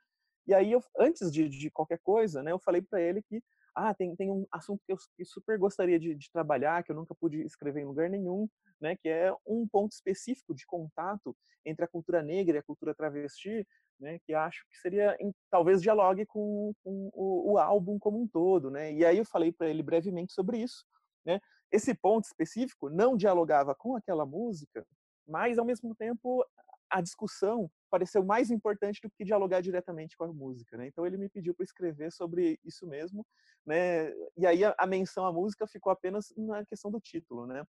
[0.48, 3.42] E aí, eu, antes de, de qualquer coisa, né, eu falei para ele que
[3.76, 6.96] ah, tem, tem um assunto que eu que super gostaria de, de, trabalhar, que eu
[6.96, 8.48] nunca pude escrever em lugar nenhum,
[8.82, 12.96] né, que é um ponto específico de contato entre a cultura negra e a cultura
[12.96, 13.66] travesti,
[14.00, 15.18] né, que acho que seria
[15.52, 18.94] talvez dialogue com, com o, o, álbum como um todo, né?
[18.94, 20.86] E aí eu falei para ele brevemente sobre isso,
[21.26, 21.42] né?
[21.72, 24.86] Esse ponto específico não dialogava com aquela música,
[25.28, 26.46] mas ao mesmo tempo
[26.90, 30.88] a discussão pareceu mais importante do que dialogar diretamente com a música, né?
[30.88, 33.26] Então ele me pediu para escrever sobre isso mesmo,
[33.66, 34.12] né?
[34.38, 37.64] E aí a, a menção à música ficou apenas na questão do título, né?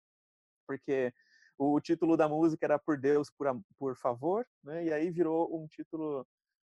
[0.67, 1.13] Porque
[1.59, 3.47] o título da música era Por Deus, por,
[3.79, 4.85] por Favor, né?
[4.85, 6.27] e aí virou um título.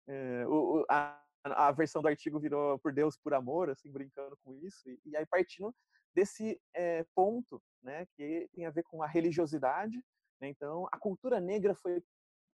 [0.09, 4.55] É, o, a, a, versão do artigo virou Por Deus, por Amor, assim, brincando com
[4.55, 5.75] isso, e, e aí partindo
[6.15, 9.97] desse é, ponto, né, que tem a ver com a religiosidade.
[10.41, 10.49] Né?
[10.49, 12.03] Então, a cultura negra foi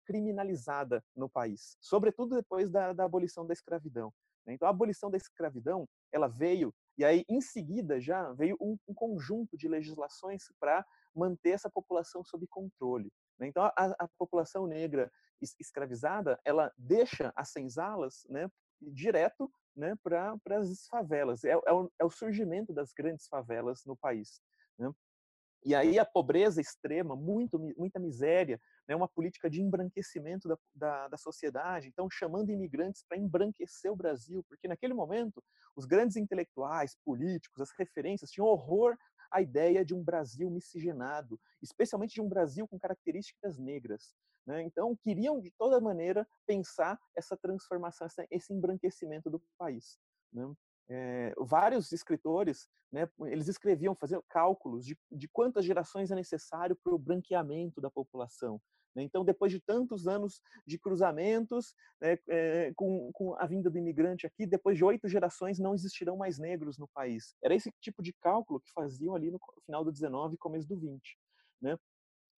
[0.05, 4.13] criminalizada no país, sobretudo depois da, da abolição da escravidão.
[4.45, 4.53] Né?
[4.53, 8.93] Então, a abolição da escravidão, ela veio, e aí, em seguida, já veio um, um
[8.93, 10.85] conjunto de legislações para
[11.15, 13.11] manter essa população sob controle.
[13.39, 13.47] Né?
[13.47, 15.11] Então, a, a, população negra
[15.59, 18.49] escravizada, ela deixa as senzalas né,
[18.81, 21.43] direto né, para as favelas.
[21.43, 24.41] É, é, o, é, o, surgimento das grandes favelas no país.
[24.77, 24.91] Né?
[25.65, 31.07] E aí a pobreza extrema, muito, muita miséria, né, uma política de embranquecimento da, da,
[31.07, 35.41] da sociedade, então chamando imigrantes para embranquecer o Brasil, porque naquele momento
[35.75, 38.97] os grandes intelectuais, políticos, as referências tinham horror
[39.31, 44.13] a ideia de um Brasil miscigenado, especialmente de um Brasil com características negras.
[44.45, 44.61] Né?
[44.61, 49.97] Então, queriam de toda maneira pensar essa transformação, esse embranquecimento do país.
[50.31, 50.45] Né?
[50.89, 56.93] É, vários escritores, né, eles escreviam, faziam cálculos de, de quantas gerações é necessário para
[56.93, 58.61] o branqueamento da população.
[58.95, 59.03] Né?
[59.03, 64.25] Então, depois de tantos anos de cruzamentos, né, é, com, com, a vinda do imigrante
[64.25, 67.35] aqui, depois de oito gerações não existirão mais negros no país.
[67.43, 70.79] Era esse tipo de cálculo que faziam ali no final do 19 e começo do
[70.79, 71.01] 20.
[71.61, 71.77] Né?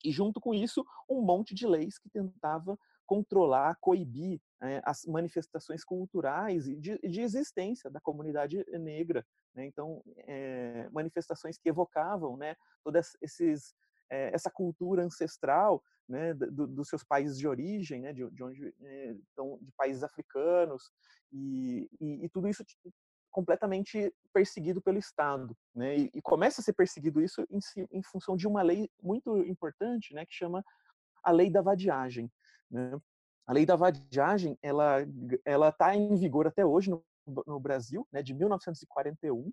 [0.03, 5.83] E junto com isso, um monte de leis que tentava controlar, coibir é, as manifestações
[5.83, 9.25] culturais e de, de, existência da comunidade negra.
[9.53, 9.65] Né?
[9.65, 13.75] Então, é, manifestações que evocavam né, toda esses,
[14.09, 18.73] é, essa cultura ancestral né, do, dos seus países de origem, né, de, de onde
[19.31, 20.91] então, de países africanos
[21.31, 22.63] e, e, e, tudo isso
[23.31, 27.59] completamente perseguido pelo Estado, né, e, e começa a ser perseguido isso em,
[27.91, 30.63] em, função de uma lei muito importante, né, que chama
[31.23, 32.31] a lei da vadiagem.
[32.73, 32.99] Né?
[33.47, 35.05] A lei da vadiagem ela
[35.45, 37.03] ela está em vigor até hoje no
[37.47, 39.51] no Brasil, né, de 1941,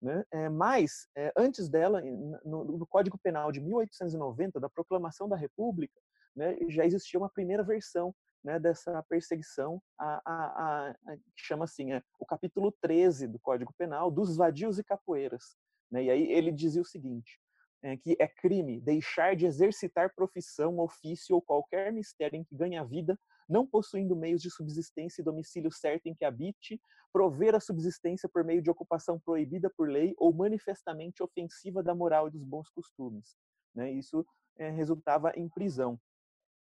[0.00, 2.00] né, é, mas é, antes dela,
[2.44, 5.94] no, no, Código Penal de 1890, da Proclamação da República,
[6.34, 11.92] né, já existia uma primeira versão né, dessa perseguição, a, a, a, que chama assim,
[11.92, 15.56] é, o capítulo 13 do Código Penal, dos vadios e capoeiras.
[15.90, 17.38] Né, e aí ele dizia o seguinte,
[17.82, 22.84] é, que é crime deixar de exercitar profissão, ofício ou qualquer mistério em que ganha
[22.84, 26.80] vida, não possuindo meios de subsistência e domicílio certo em que habite,
[27.12, 32.28] prover a subsistência por meio de ocupação proibida por lei ou manifestamente ofensiva da moral
[32.28, 33.36] e dos bons costumes.
[33.74, 33.90] Né?
[33.92, 34.24] Isso
[34.56, 35.94] é, resultava em prisão.
[35.94, 35.98] O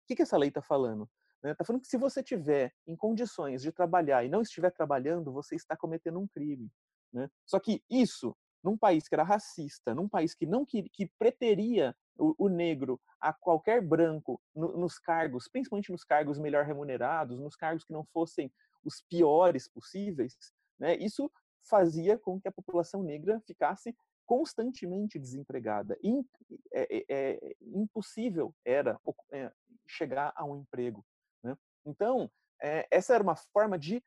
[0.07, 1.07] que, que essa lei está falando?
[1.37, 1.55] Está né?
[1.65, 5.77] falando que se você tiver em condições de trabalhar e não estiver trabalhando, você está
[5.77, 6.71] cometendo um crime.
[7.11, 7.29] Né?
[7.45, 11.95] Só que isso num país que era racista, num país que não que, que preteria
[12.17, 17.55] o, o, negro a qualquer branco no, nos cargos, principalmente nos cargos melhor remunerados, nos
[17.55, 18.51] cargos que não fossem
[18.83, 20.35] os piores possíveis,
[20.79, 21.29] né, isso
[21.63, 23.95] fazia com que a população negra ficasse
[24.25, 25.97] constantemente desempregada.
[26.01, 26.25] In,
[26.71, 28.99] é, é, é, impossível era
[29.31, 29.51] é,
[29.87, 31.05] chegar a um emprego.
[31.43, 31.57] Né?
[31.85, 32.29] Então,
[32.61, 34.03] é, essa era uma forma de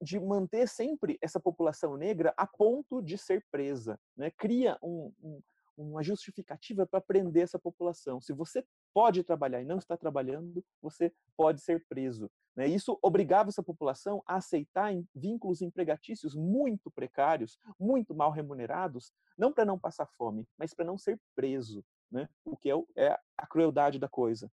[0.00, 3.98] de manter sempre essa população negra a ponto de ser presa.
[4.16, 4.30] Né?
[4.30, 5.40] Cria um, um,
[5.76, 8.20] uma justificativa para prender essa população.
[8.20, 12.30] Se você pode trabalhar e não está trabalhando, você pode ser preso.
[12.56, 12.66] Né?
[12.66, 19.64] Isso obrigava essa população a aceitar vínculos empregatícios muito precários, muito mal remunerados, não para
[19.64, 22.28] não passar fome, mas para não ser preso, né?
[22.44, 24.50] o que é, é a crueldade da coisa.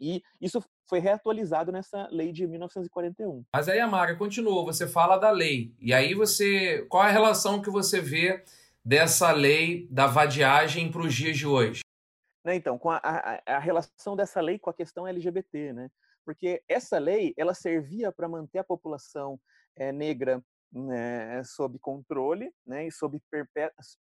[0.00, 3.44] E isso foi reatualizado nessa lei de 1941.
[3.52, 5.74] Mas aí, Amara, continuou, você fala da lei.
[5.78, 6.86] E aí você.
[6.88, 8.42] Qual a relação que você vê
[8.84, 11.82] dessa lei da vadiagem para os dias de hoje?
[12.44, 15.90] Né, então, com a, a, a, relação dessa lei com a questão LGBT, né?
[16.24, 19.38] Porque essa lei ela servia para manter a população
[19.76, 23.20] é, negra né, sob controle né, e sob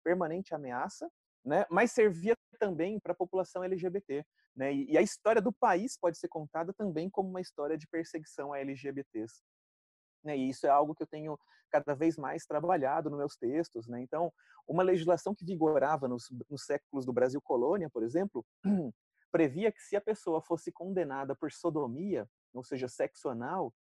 [0.05, 1.11] permanente ameaça,
[1.49, 4.25] né, mas servia também para a população LGBT.
[4.55, 7.87] Né, e, e, a história do país pode ser contada também como uma história de
[7.87, 9.43] perseguição a LGBTs.
[10.25, 11.39] Né, e isso é algo que eu tenho
[11.71, 13.87] cada vez mais trabalhado nos meus textos.
[13.87, 14.01] Né?
[14.03, 14.33] Então,
[14.67, 18.45] uma legislação que vigorava nos, nos séculos do Brasil colônia, por exemplo,
[19.31, 23.73] previa que se a pessoa fosse condenada por sodomia, ou seja, sexo anal,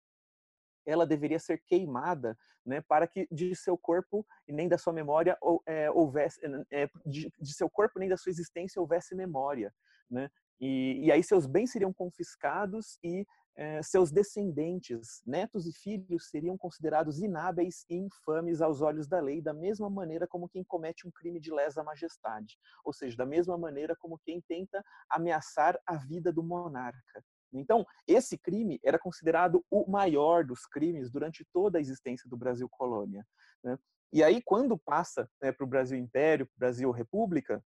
[0.87, 5.37] ela deveria ser queimada, né, para que de seu corpo e nem da sua memória
[5.65, 6.39] é, houvesse,
[6.71, 9.73] é, de, de, seu corpo nem da sua existência houvesse memória,
[10.09, 10.29] né?
[10.59, 16.55] E, e aí seus bens seriam confiscados e é, seus descendentes, netos e filhos, seriam
[16.57, 21.11] considerados inábeis e infames aos olhos da lei, da mesma maneira como quem comete um
[21.11, 26.31] crime de lesa majestade, ou seja, da mesma maneira como quem tenta ameaçar a vida
[26.31, 27.23] do monarca.
[27.53, 32.67] Então, esse crime era considerado o maior dos crimes durante toda a existência do Brasil
[32.69, 33.25] colônia.
[33.63, 33.77] Né?
[34.13, 37.63] E aí, quando passa né, para o Brasil Império, Brasil República,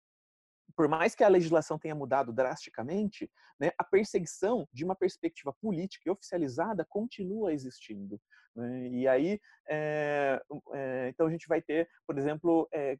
[0.76, 6.02] por mais que a legislação tenha mudado drasticamente, né, a perseguição de uma perspectiva política
[6.06, 8.20] e oficializada continua existindo.
[8.54, 8.88] Né?
[8.88, 10.42] E aí, é,
[10.74, 12.98] é, então a gente vai ter, por exemplo, é,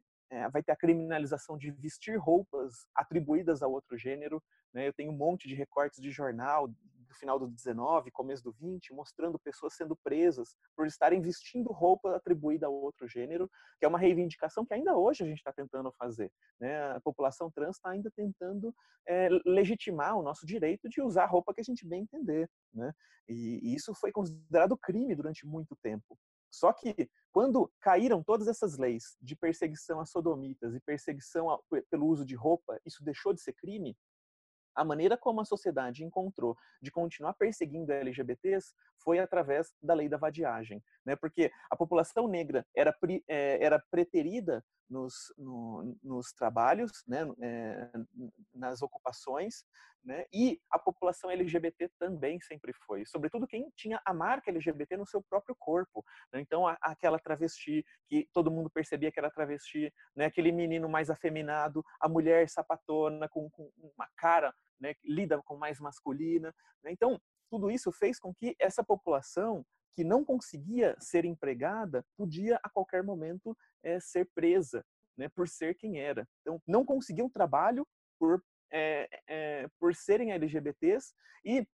[0.51, 4.41] vai ter a criminalização de vestir roupas atribuídas a outro gênero,
[4.73, 4.87] né?
[4.87, 8.93] Eu tenho um monte de recortes de jornal do final do 19, começo do 20,
[8.93, 13.97] mostrando pessoas sendo presas por estarem vestindo roupa atribuída a outro gênero, que é uma
[13.97, 16.31] reivindicação que ainda hoje a gente está tentando fazer.
[16.59, 16.91] Né?
[16.91, 18.75] A população trans está ainda tentando
[19.07, 22.49] é, legitimar o nosso direito de usar roupa que a gente bem entender.
[22.73, 22.93] Né?
[23.27, 26.17] E, e isso foi considerado crime durante muito tempo.
[26.51, 32.07] Só que quando caíram todas essas leis de perseguição a sodomitas e perseguição a, pelo
[32.07, 33.95] uso de roupa, isso deixou de ser crime,
[34.77, 40.17] a maneira como a sociedade encontrou de continuar perseguindo LGBTs foi através da lei da
[40.17, 41.15] vadiagem, né?
[41.15, 42.95] Porque a população negra era,
[43.27, 47.27] é, era preterida nos, no, nos trabalhos, né?
[47.41, 47.91] É,
[48.53, 49.65] nas ocupações,
[50.03, 50.25] né?
[50.31, 55.21] E a população LGBT também sempre foi, sobretudo quem tinha a marca LGBT no seu
[55.21, 56.03] próprio corpo.
[56.31, 56.39] Né?
[56.39, 60.25] Então, a, aquela travesti que todo mundo percebia que era travesti, né?
[60.25, 65.79] Aquele menino mais afeminado, a mulher sapatona com, com uma cara né, lida com mais
[65.79, 66.53] masculina.
[66.83, 66.91] Né?
[66.91, 72.69] Então, tudo isso fez com que essa população que não conseguia ser empregada podia a
[72.69, 74.85] qualquer momento é, ser presa
[75.17, 76.27] né, por ser quem era.
[76.41, 77.87] Então, não conseguiam trabalho
[78.19, 81.13] por, é, é, por serem LGBTs
[81.43, 81.67] e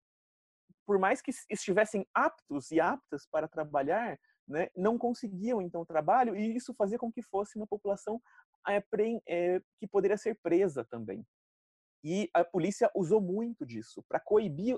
[0.86, 6.56] por mais que estivessem aptos e aptas para trabalhar, né, não conseguiam então trabalho e
[6.56, 8.22] isso fazia com que fosse uma população
[9.80, 11.26] que poderia ser presa também.
[12.04, 14.78] E a polícia usou muito disso para coibir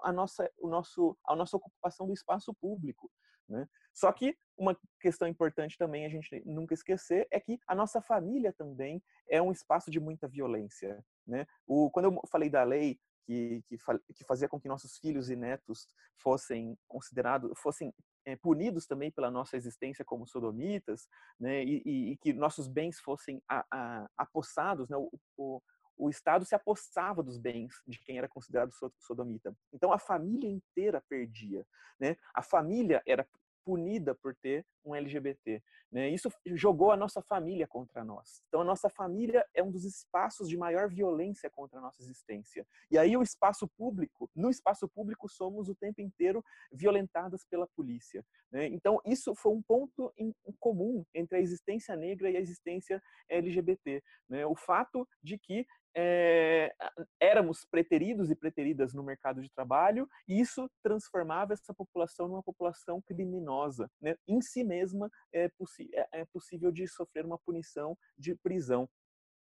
[0.00, 3.10] a, nossa, o nosso, a nossa ocupação do espaço público.
[3.48, 3.66] Né?
[3.94, 8.52] Só que uma questão importante também a gente nunca esquecer é que a nossa família
[8.52, 11.02] também é um espaço de muita violência.
[11.26, 11.46] Né?
[11.66, 13.76] O, quando eu falei da lei que, que,
[14.14, 17.92] que, fazia com que nossos filhos e netos fossem considerados, fossem
[18.24, 21.08] é, punidos também pela nossa existência como sodomitas,
[21.38, 25.60] né, e, e, e que nossos bens fossem a, a, apossados, né, o, o,
[25.96, 29.54] o Estado se apossava dos bens de quem era considerado sodomita.
[29.72, 31.66] Então a família inteira perdia,
[31.98, 32.16] né?
[32.34, 33.26] A família era
[33.66, 35.60] punida por ter um LGBT.
[35.90, 36.08] Né?
[36.10, 38.40] Isso jogou a nossa família contra nós.
[38.46, 42.64] Então, a nossa família é um dos espaços de maior violência contra a nossa existência.
[42.88, 48.24] E aí, o espaço público, no espaço público, somos o tempo inteiro violentadas pela polícia.
[48.52, 48.66] Né?
[48.66, 54.00] Então, isso foi um ponto em comum entre a existência negra e a existência LGBT.
[54.28, 54.46] Né?
[54.46, 55.66] O fato de que
[55.96, 56.74] é,
[57.18, 63.00] éramos preteridos e preteridas no mercado de trabalho, e isso transformava essa população numa população
[63.00, 63.90] criminosa.
[64.00, 64.14] Né?
[64.28, 68.86] Em si mesma é, é, é possível de sofrer uma punição de prisão.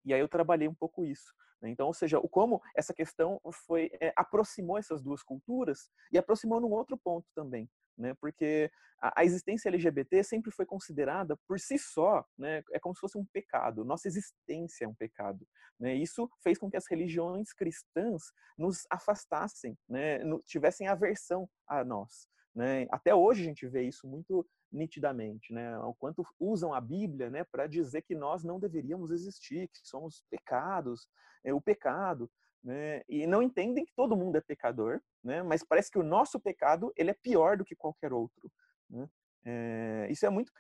[0.04, 1.34] E aí eu trabalhei um pouco isso.
[1.60, 1.70] Né?
[1.70, 6.70] Então, ou seja, como essa questão foi é, aproximou essas duas culturas e aproximou num
[6.70, 7.68] outro ponto também,
[7.98, 8.14] né?
[8.20, 8.70] Porque
[9.00, 12.62] a, a, existência LGBT sempre foi considerada por si só, né?
[12.72, 13.84] É como se fosse um pecado.
[13.84, 15.46] Nossa existência é um pecado,
[15.78, 15.94] né?
[15.94, 18.22] Isso fez com que as religiões cristãs
[18.56, 20.20] nos afastassem, né?
[20.46, 22.86] Tivessem aversão a nós, né?
[22.90, 25.78] Até hoje a gente vê isso muito nitidamente, né?
[25.80, 30.22] O quanto usam a Bíblia, né, para dizer que nós não deveríamos existir, que somos
[30.30, 31.08] pecados,
[31.42, 32.30] é o pecado,
[32.62, 33.02] né?
[33.08, 35.42] E não entendem que todo mundo é pecador, né?
[35.42, 38.50] Mas parece que o nosso pecado ele é pior do que qualquer outro,
[38.88, 39.08] né?
[39.44, 40.52] É, isso é muito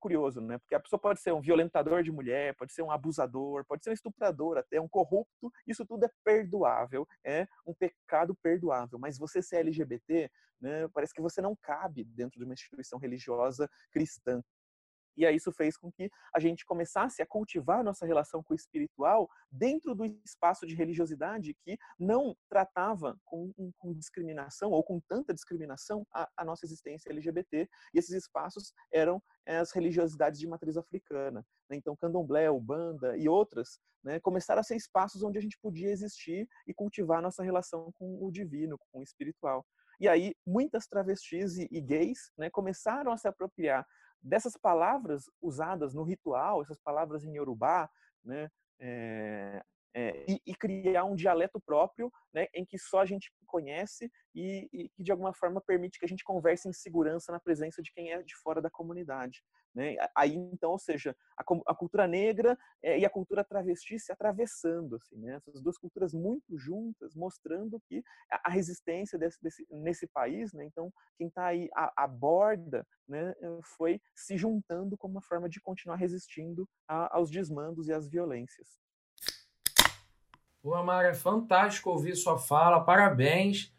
[0.00, 0.58] curioso, né?
[0.58, 3.90] Porque a pessoa pode ser um violentador de mulher, pode ser um abusador, pode ser
[3.90, 5.52] um estuprador, até um corrupto.
[5.66, 8.98] Isso tudo é perdoável, é um pecado perdoável.
[8.98, 10.30] Mas você ser LGBT,
[10.60, 14.42] né, parece que você não cabe dentro de uma instituição religiosa cristã.
[15.16, 18.56] E aí isso fez com que a gente começasse a cultivar nossa relação com o
[18.56, 25.32] espiritual dentro do espaço de religiosidade que não tratava com, com discriminação ou com tanta
[25.32, 27.68] discriminação a, a, nossa existência LGBT.
[27.92, 31.44] E esses espaços eram eh, as religiosidades de matriz africana.
[31.68, 31.76] Né?
[31.76, 36.48] Então, candomblé, ubanda e outras né, começaram a ser espaços onde a gente podia existir
[36.66, 39.64] e cultivar nossa relação com o divino, com o espiritual.
[40.00, 43.86] E aí, muitas travestis e, e gays né, começaram a se apropriar
[44.24, 47.88] dessas palavras usadas no ritual, essas palavras em Yorubá,
[48.24, 48.48] né,
[48.80, 49.62] é,
[49.94, 54.68] é, e, e, criar um dialeto próprio, né, em que só a gente conhece e,
[54.72, 57.92] e, que de alguma forma permite que a gente converse em segurança na presença de
[57.92, 59.44] quem é de fora da comunidade.
[59.74, 59.96] Né?
[60.14, 64.96] Aí então, ou seja, a, a cultura negra é, e a cultura travesti se atravessando,
[64.96, 65.34] assim, né?
[65.34, 70.64] essas duas culturas muito juntas, mostrando que a, resistência desse, desse, nesse país, né?
[70.64, 73.34] então quem está aí à, à borda, né,
[73.76, 78.78] foi se juntando como uma forma de continuar resistindo a, aos desmandos e às violências.
[80.62, 83.74] Pô, Amara, é fantástico ouvir sua fala, parabéns.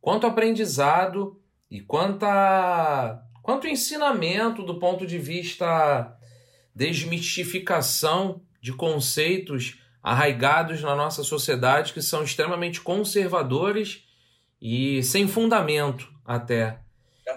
[0.00, 6.14] Quanto aprendizado e quanta, quanto ensinamento do ponto de vista
[6.74, 14.04] desmistificação de conceitos arraigados na nossa sociedade que são extremamente conservadores
[14.60, 16.80] e sem fundamento até.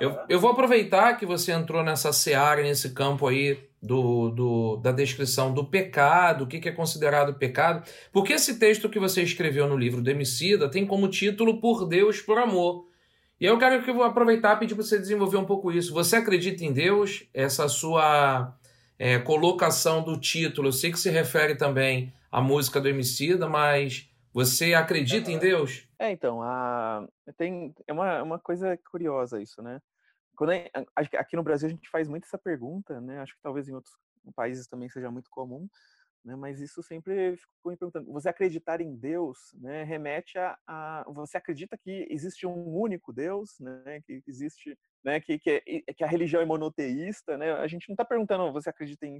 [0.01, 4.91] Eu, eu vou aproveitar que você entrou nessa seara, nesse campo aí do, do, da
[4.91, 9.65] descrição do pecado, o que, que é considerado pecado, porque esse texto que você escreveu
[9.65, 12.90] no livro Demicida tem como título Por Deus, por Amor.
[13.41, 15.95] E eu quero que eu vou aproveitar e pedir para você desenvolver um pouco isso.
[15.95, 17.27] Você acredita em Deus?
[17.33, 18.55] Essa sua
[18.99, 24.07] é, colocação do título, eu sei que se refere também à música do Emicida, mas
[24.31, 25.87] você acredita em Deus?
[25.97, 27.07] É, então, a...
[27.35, 27.73] tem...
[27.87, 29.81] é uma, uma coisa curiosa isso, né?
[30.41, 33.19] quando é, aqui no Brasil a gente faz muito essa pergunta, né?
[33.19, 33.95] Acho que talvez em outros
[34.35, 35.67] países também seja muito comum,
[36.23, 36.35] né?
[36.35, 38.11] Mas isso sempre ficou me perguntando.
[38.13, 39.83] Você acreditar em Deus, né?
[39.83, 44.01] Remete a, a você acredita que existe um único Deus, né?
[44.05, 45.19] Que existe, né?
[45.19, 47.53] Que que, é, que a religião é monoteísta, né?
[47.53, 49.19] A gente não está perguntando você acredita em,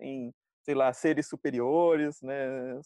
[0.00, 0.32] em
[0.62, 2.80] sei lá seres superiores, né?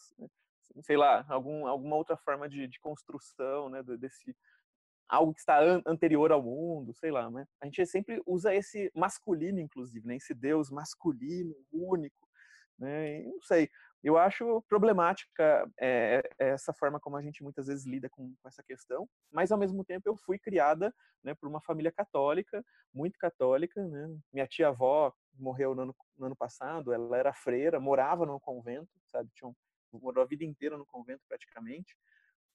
[0.83, 3.83] Sei lá algum, alguma outra forma de, de construção, né?
[3.83, 4.37] Desse
[5.09, 7.47] algo que está an anterior ao mundo, sei lá, né?
[7.61, 10.17] A gente sempre usa esse masculino, inclusive, né?
[10.17, 12.26] Esse Deus masculino, único,
[12.79, 13.23] né?
[13.23, 13.69] Não sei.
[14.03, 18.63] Eu acho problemática é, essa forma como a gente muitas vezes lida com, com, essa
[18.63, 22.65] questão, mas ao mesmo tempo eu fui criada né, por uma família católica,
[22.95, 23.85] muito católica.
[23.85, 24.17] Né?
[24.33, 29.31] Minha tia-avó morreu no ano, no ano, passado, ela era freira, morava num convento, sabe?
[29.35, 29.53] Tinha
[29.93, 31.97] morou a vida inteira no convento praticamente,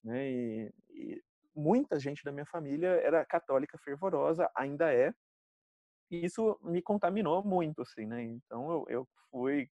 [0.04, 0.30] né?
[0.30, 1.24] E, e
[1.56, 5.14] muita gente da minha família era católica fervorosa, ainda é.
[6.10, 8.24] E isso me contaminou muito, assim, né?
[8.24, 9.70] Então eu, eu fui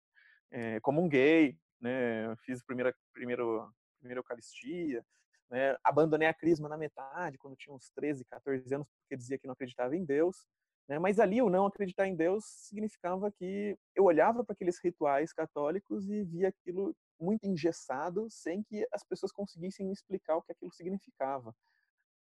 [0.57, 2.35] é, como um gay, né?
[2.39, 5.05] Fiz a primeira, primeiro, primeira Eucaristia,
[5.51, 5.77] né?
[5.85, 9.53] Abandonei a crisma na metade, quando tinha uns 13, 14 anos, porque dizia que não
[9.53, 10.47] acreditava em Deus.
[10.89, 10.99] Né?
[10.99, 16.09] Mas ali o não acreditar em Deus significava que eu olhava para aqueles rituais católicos
[16.09, 20.73] e via aquilo muito engessado, sem que as pessoas conseguissem me explicar o que aquilo
[20.73, 21.55] significava.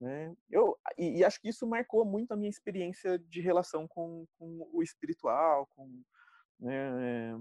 [0.02, 0.36] Né?
[0.50, 4.68] Eu, e, e, acho que isso marcou muito a minha experiência de relação com, com
[4.74, 6.02] o espiritual, com,
[6.60, 7.40] né,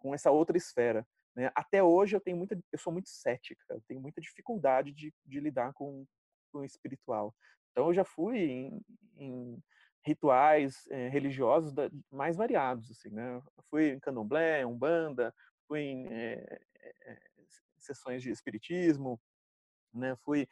[0.00, 1.06] com essa outra esfera.
[1.36, 1.50] Né?
[1.54, 5.38] Até hoje eu tenho muita, eu sou muito cética, eu tenho muita dificuldade de, de
[5.38, 6.04] lidar com,
[6.50, 7.34] com o espiritual.
[7.70, 8.80] Então eu já fui em,
[9.16, 9.62] em
[10.04, 13.36] rituais é, religiosos da, mais variados, assim, né?
[13.36, 15.32] Eu fui em candomblé, umbanda,
[15.68, 16.60] fui em é,
[17.04, 17.18] é,
[17.78, 19.20] sessões de espiritismo,
[19.92, 20.16] né?
[20.24, 20.48] Fui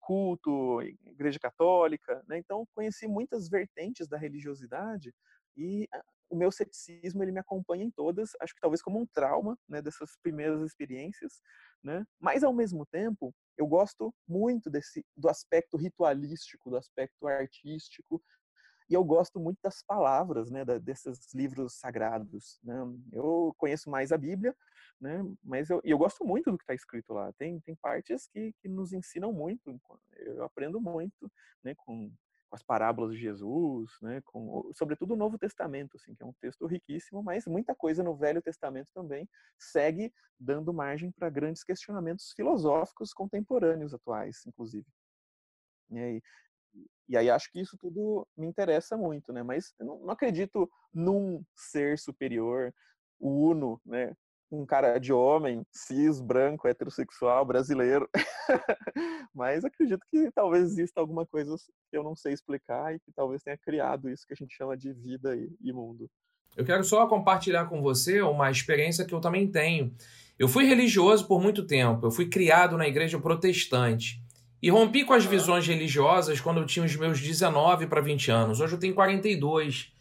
[0.00, 2.38] culto, igreja católica, né?
[2.38, 5.14] Então conheci muitas vertentes da religiosidade
[5.56, 5.88] e
[6.30, 9.82] o meu ceticismo ele me acompanha em todas, acho que talvez como um trauma, né,
[9.82, 11.40] dessas primeiras experiências,
[11.82, 12.06] né?
[12.20, 18.22] Mas ao mesmo tempo, eu gosto muito desse do aspecto ritualístico, do aspecto artístico,
[18.88, 22.58] e eu gosto muito das palavras, né, da, desses livros sagrados.
[22.62, 22.74] Né?
[23.12, 24.54] Eu conheço mais a Bíblia,
[25.00, 27.32] né, mas eu, eu gosto muito do que está escrito lá.
[27.34, 29.80] Tem, tem partes que, que nos ensinam muito,
[30.16, 31.30] eu aprendo muito
[31.62, 32.12] né, com
[32.50, 36.66] as parábolas de Jesus, né, com, sobretudo o Novo Testamento, assim, que é um texto
[36.66, 39.28] riquíssimo, mas muita coisa no Velho Testamento também
[39.58, 44.86] segue dando margem para grandes questionamentos filosóficos contemporâneos atuais, inclusive.
[45.90, 46.22] E aí,
[47.08, 49.42] e aí acho que isso tudo me interessa muito, né?
[49.42, 52.72] Mas eu não, não acredito num ser superior,
[53.18, 54.14] o uno, né?
[54.50, 58.08] Um cara de homem, cis, branco, heterossexual, brasileiro.
[59.34, 61.54] Mas acredito que talvez exista alguma coisa
[61.90, 64.76] que eu não sei explicar e que talvez tenha criado isso que a gente chama
[64.76, 66.10] de vida e, mundo.
[66.56, 69.94] Eu quero só compartilhar com você uma experiência que eu também tenho.
[70.36, 74.20] Eu fui religioso por muito tempo, eu fui criado na igreja protestante.
[74.62, 78.60] E rompi com as visões religiosas quando eu tinha os meus 19 para 20 anos.
[78.60, 79.92] Hoje eu tenho 42.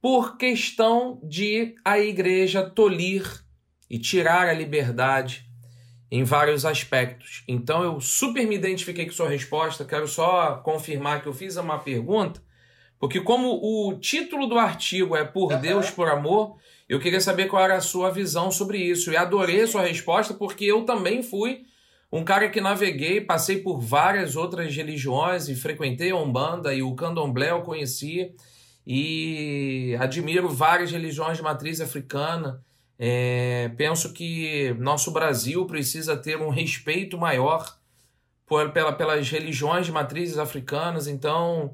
[0.00, 3.43] Por questão de a igreja tolir
[3.94, 5.48] e tirar a liberdade
[6.10, 7.44] em vários aspectos.
[7.46, 11.78] Então eu super me identifiquei com sua resposta, quero só confirmar que eu fiz uma
[11.78, 12.42] pergunta,
[12.98, 16.56] porque como o título do artigo é Por Deus, por Amor,
[16.88, 19.12] eu queria saber qual era a sua visão sobre isso.
[19.12, 21.62] E adorei a sua resposta, porque eu também fui
[22.10, 26.96] um cara que naveguei, passei por várias outras religiões e frequentei a Umbanda e o
[26.96, 28.34] Candomblé eu conheci
[28.84, 32.60] e admiro várias religiões de matriz africana
[32.98, 37.76] é, penso que nosso Brasil precisa ter um respeito maior
[38.46, 41.06] por, pela, pelas religiões de matrizes africanas.
[41.06, 41.72] Então,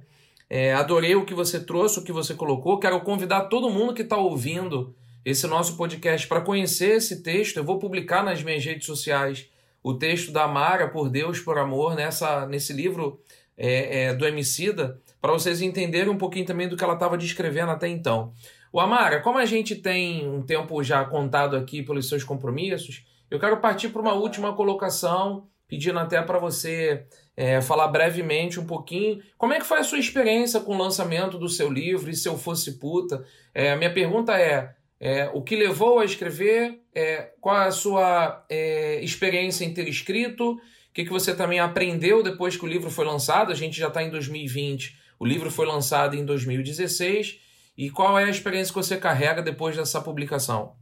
[0.49, 2.79] é, adorei o que você trouxe, o que você colocou.
[2.79, 4.95] Quero convidar todo mundo que está ouvindo
[5.25, 7.59] esse nosso podcast para conhecer esse texto.
[7.59, 9.47] Eu vou publicar nas minhas redes sociais
[9.83, 13.21] o texto da Mara, Por Deus, por Amor, nessa, nesse livro
[13.57, 17.71] é, é do Emicida, para vocês entenderem um pouquinho também do que ela estava descrevendo
[17.71, 18.33] até então.
[18.73, 23.41] O Amara, como a gente tem um tempo já contado aqui pelos seus compromissos, eu
[23.41, 27.05] quero partir para uma última colocação, pedindo até para você
[27.37, 31.37] é, falar brevemente um pouquinho como é que foi a sua experiência com o lançamento
[31.37, 33.25] do seu livro e se eu fosse puta.
[33.53, 39.03] É, minha pergunta é, é, o que levou a escrever, é, qual a sua é,
[39.03, 40.59] experiência em ter escrito, o
[40.95, 44.01] que, que você também aprendeu depois que o livro foi lançado, a gente já está
[44.01, 48.97] em 2020, o livro foi lançado em 2016 e qual é a experiência que você
[48.97, 50.75] carrega depois dessa publicação?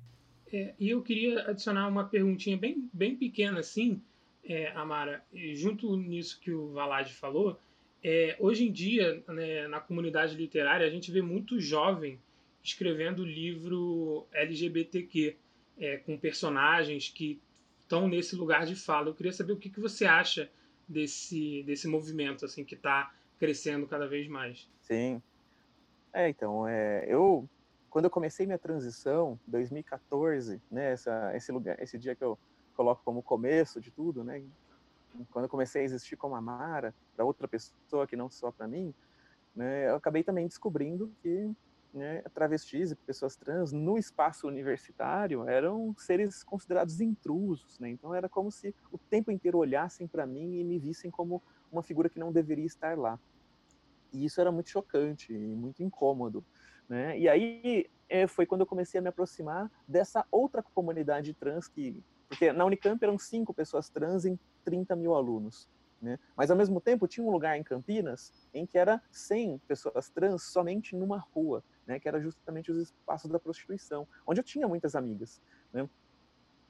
[0.53, 4.01] É, e eu queria adicionar uma perguntinha bem, bem pequena assim,
[4.45, 5.22] é, Amara,
[5.55, 7.61] junto nisso que o Valade falou,
[8.03, 12.18] é, hoje em dia, né, na comunidade literária, a gente vê muito jovem
[12.62, 15.36] escrevendo livro LGBTQ,
[15.78, 17.41] é, com personagens que
[17.80, 19.09] estão nesse lugar de fala.
[19.09, 20.51] Eu queria saber o que, que você acha
[20.86, 24.68] desse, desse movimento assim que está crescendo cada vez mais.
[24.82, 25.22] Sim,
[26.13, 27.49] é, então, é, eu
[27.91, 32.39] quando eu comecei minha transição, 2014, né, essa, esse lugar, esse dia que eu
[32.77, 34.43] coloco como começo de tudo, né,
[35.31, 38.95] quando eu comecei a existir como Amara para outra pessoa que não só para mim,
[39.57, 41.51] né, eu acabei também descobrindo que
[41.93, 47.89] né, travestis e pessoas trans no espaço universitário eram seres considerados intrusos, né?
[47.89, 51.43] Então era como se o tempo inteiro olhassem para mim e me vissem como
[51.73, 53.19] uma figura que não deveria estar lá.
[54.13, 56.45] E isso era muito chocante e muito incômodo.
[56.89, 57.19] Né?
[57.19, 62.03] E aí é, foi quando eu comecei a me aproximar dessa outra comunidade trans que
[62.29, 65.69] Porque na Unicamp eram cinco pessoas trans em 30 mil alunos.
[66.01, 66.19] Né?
[66.37, 70.45] Mas, ao mesmo tempo, tinha um lugar em Campinas em que era 100 pessoas trans
[70.45, 71.99] somente numa rua, né?
[71.99, 75.41] que era justamente os espaços da prostituição, onde eu tinha muitas amigas.
[75.73, 75.89] Né?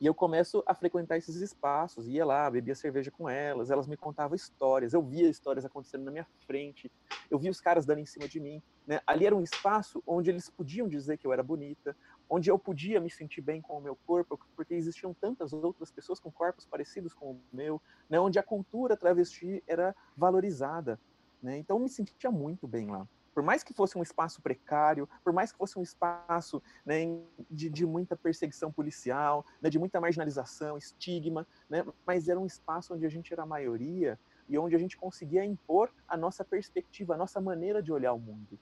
[0.00, 3.96] E eu começo a frequentar esses espaços, ia lá, bebia cerveja com elas, elas me
[3.96, 6.90] contavam histórias, eu via histórias acontecendo na minha frente,
[7.30, 8.62] eu via os caras dando em cima de mim.
[8.86, 9.00] Né?
[9.06, 11.96] Ali era um espaço onde eles podiam dizer que eu era bonita,
[12.28, 16.18] onde eu podia me sentir bem com o meu corpo, porque existiam tantas outras pessoas
[16.18, 18.18] com corpos parecidos com o meu, né?
[18.18, 20.98] onde a cultura travesti era valorizada.
[21.42, 21.58] Né?
[21.58, 23.06] Então eu me sentia muito bem lá
[23.38, 27.04] por mais que fosse um espaço precário, por mais que fosse um espaço né,
[27.48, 32.94] de, de, muita perseguição policial, né, de muita marginalização, estigma, né, mas era um espaço
[32.94, 34.18] onde a gente era a maioria
[34.48, 38.18] e onde a gente conseguia impor a nossa perspectiva, a nossa maneira de olhar o
[38.18, 38.58] mundo.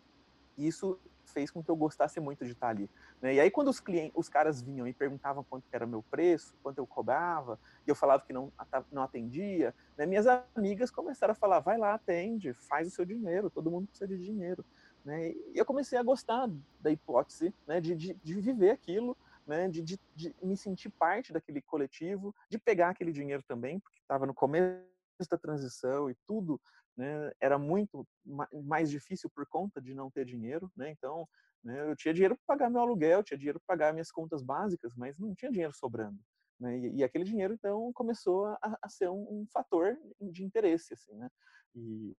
[0.56, 2.88] E isso fez com que eu gostasse muito de estar ali.
[3.20, 3.34] Né?
[3.34, 6.78] E aí quando os clientes, os caras vinham e perguntavam quanto era meu preço, quanto
[6.78, 8.52] eu cobrava, e eu falava que não,
[8.90, 10.06] não atendia, né?
[10.06, 14.08] minhas amigas começaram a falar, vai lá, atende, faz o seu dinheiro, todo mundo precisa
[14.08, 14.64] de dinheiro.
[15.04, 15.30] Né?
[15.30, 16.48] E eu comecei a gostar
[16.80, 17.80] da hipótese né?
[17.80, 19.16] de, de, de viver aquilo,
[19.46, 24.00] né, de, de, de, me sentir parte daquele coletivo, de pegar aquele dinheiro também, porque
[24.00, 26.60] estava no começo da transição e tudo
[26.96, 28.06] né, era muito
[28.64, 31.28] mais difícil por conta de não ter dinheiro, né, então
[31.62, 34.94] né, eu tinha dinheiro para pagar meu aluguel, tinha dinheiro para pagar minhas contas básicas,
[34.96, 36.18] mas não tinha dinheiro sobrando.
[36.58, 40.94] Né, e, e, aquele dinheiro então começou a, a ser um, um, fator de interesse,
[40.94, 41.28] assim, né,
[41.74, 42.16] e,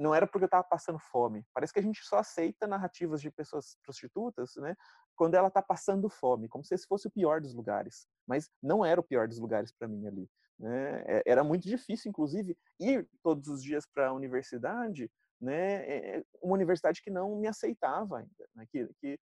[0.00, 1.46] não era porque eu estava passando fome.
[1.52, 4.74] Parece que a gente só aceita narrativas de pessoas prostitutas, né,
[5.14, 8.08] quando ela está passando fome, como se esse fosse o pior dos lugares.
[8.26, 10.28] Mas não era o pior dos lugares para mim ali.
[10.58, 11.04] Né?
[11.06, 15.10] É, era muito difícil, inclusive, ir todos os dias para a universidade,
[15.40, 15.86] né?
[15.86, 18.66] É, é, uma universidade que não me aceitava ainda, né?
[18.70, 19.18] que, que,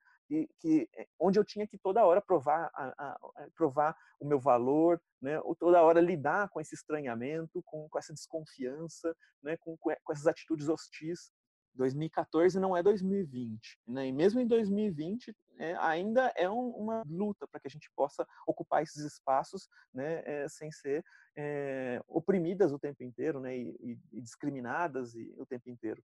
[0.60, 0.88] que,
[1.18, 5.40] onde eu tinha que toda hora provar, a, a provar o meu valor, né?
[5.40, 9.56] ou toda hora lidar com esse estranhamento, com, com essa desconfiança, né?
[9.58, 11.30] com, com essas atitudes hostis.
[11.78, 14.06] 2014 não é 2020, né?
[14.08, 18.26] E mesmo em 2020 é, ainda é um, uma luta para que a gente possa
[18.46, 20.22] ocupar esses espaços, né?
[20.24, 21.04] É, sem ser
[21.36, 23.56] é, oprimidas o tempo inteiro, né?
[23.56, 26.02] E, e discriminadas o tempo inteiro.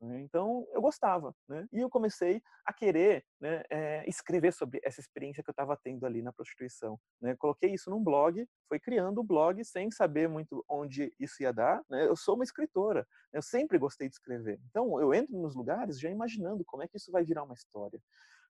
[0.00, 0.20] Né?
[0.20, 1.66] Então, eu gostava, né?
[1.72, 6.04] E eu comecei a querer né, é, escrever sobre essa experiência que eu estava tendo
[6.04, 6.98] ali na prostituição.
[7.20, 7.34] Né?
[7.36, 11.82] Coloquei isso num blog, foi criando o blog sem saber muito onde isso ia dar.
[11.88, 12.06] Né?
[12.06, 14.60] Eu sou uma escritora, eu sempre gostei de escrever.
[14.68, 18.00] Então, eu entro nos lugares já imaginando como é que isso vai virar uma história.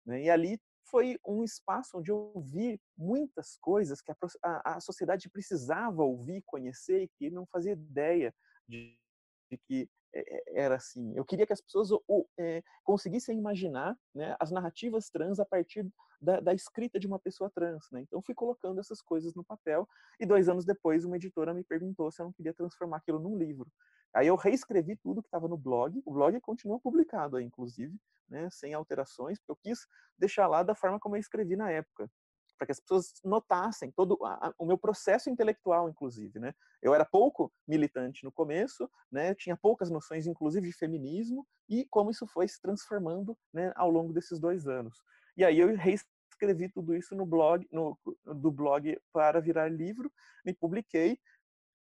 [0.06, 5.30] E ali foi um espaço onde eu vi muitas coisas que a, a, a sociedade
[5.30, 8.34] precisava ouvir, conhecer e que não fazia ideia
[8.68, 8.98] de,
[9.50, 9.88] de que
[10.48, 11.12] era assim.
[11.16, 11.88] Eu queria que as pessoas
[12.38, 15.86] é, conseguissem imaginar né, as narrativas trans a partir
[16.20, 17.90] da, da, escrita de uma pessoa trans.
[17.90, 18.02] Né?
[18.02, 19.88] Então, fui colocando essas coisas no papel
[20.20, 23.36] e dois anos depois, uma editora me perguntou se eu não queria transformar aquilo num
[23.36, 23.70] livro.
[24.14, 26.00] Aí eu reescrevi tudo que estava no blog.
[26.04, 27.96] O blog continua publicado, aí, inclusive,
[28.28, 29.86] né, sem alterações, porque eu quis
[30.16, 32.08] deixar lá da forma como eu escrevi na época
[32.64, 36.54] para que as pessoas notassem todo a, o meu processo intelectual, inclusive, né?
[36.82, 39.34] Eu era pouco militante no começo, né?
[39.34, 44.12] Tinha poucas noções, inclusive, de feminismo e como isso foi se transformando, né, ao longo
[44.12, 44.96] desses dois anos.
[45.36, 50.10] E aí eu reescrevi tudo isso no blog, no, do blog para virar livro,
[50.44, 51.18] e publiquei.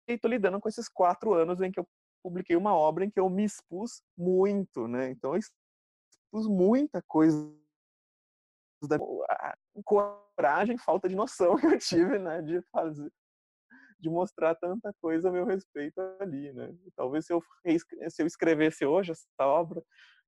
[0.07, 1.87] E estou lidando com esses quatro anos em que eu
[2.23, 5.09] publiquei uma obra em que eu me expus muito, né?
[5.09, 7.55] Então eu expus muita coisa
[9.83, 13.11] coragem, falta de noção que eu tive, né, de fazer,
[13.99, 16.73] de mostrar tanta coisa a meu respeito ali, né.
[16.95, 17.41] Talvez se eu,
[18.09, 19.81] se eu escrevesse hoje essa obra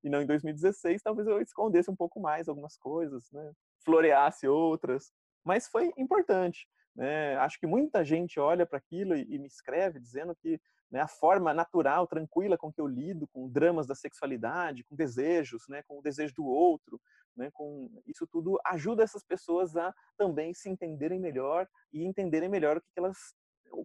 [0.04, 3.52] e não em 2016, talvez eu escondesse um pouco mais algumas coisas, né,
[3.84, 5.12] floreasse outras,
[5.44, 6.68] mas foi importante.
[6.96, 7.36] Né?
[7.38, 10.60] Acho que muita gente olha para aquilo e, e, me escreve dizendo que
[10.92, 15.68] né, a forma natural, tranquila com que eu lido com dramas da sexualidade, com desejos,
[15.68, 17.00] né, com o desejo do outro,
[17.36, 22.78] né, com isso tudo ajuda essas pessoas a também se entenderem melhor e entenderem melhor
[22.78, 23.18] o que, elas,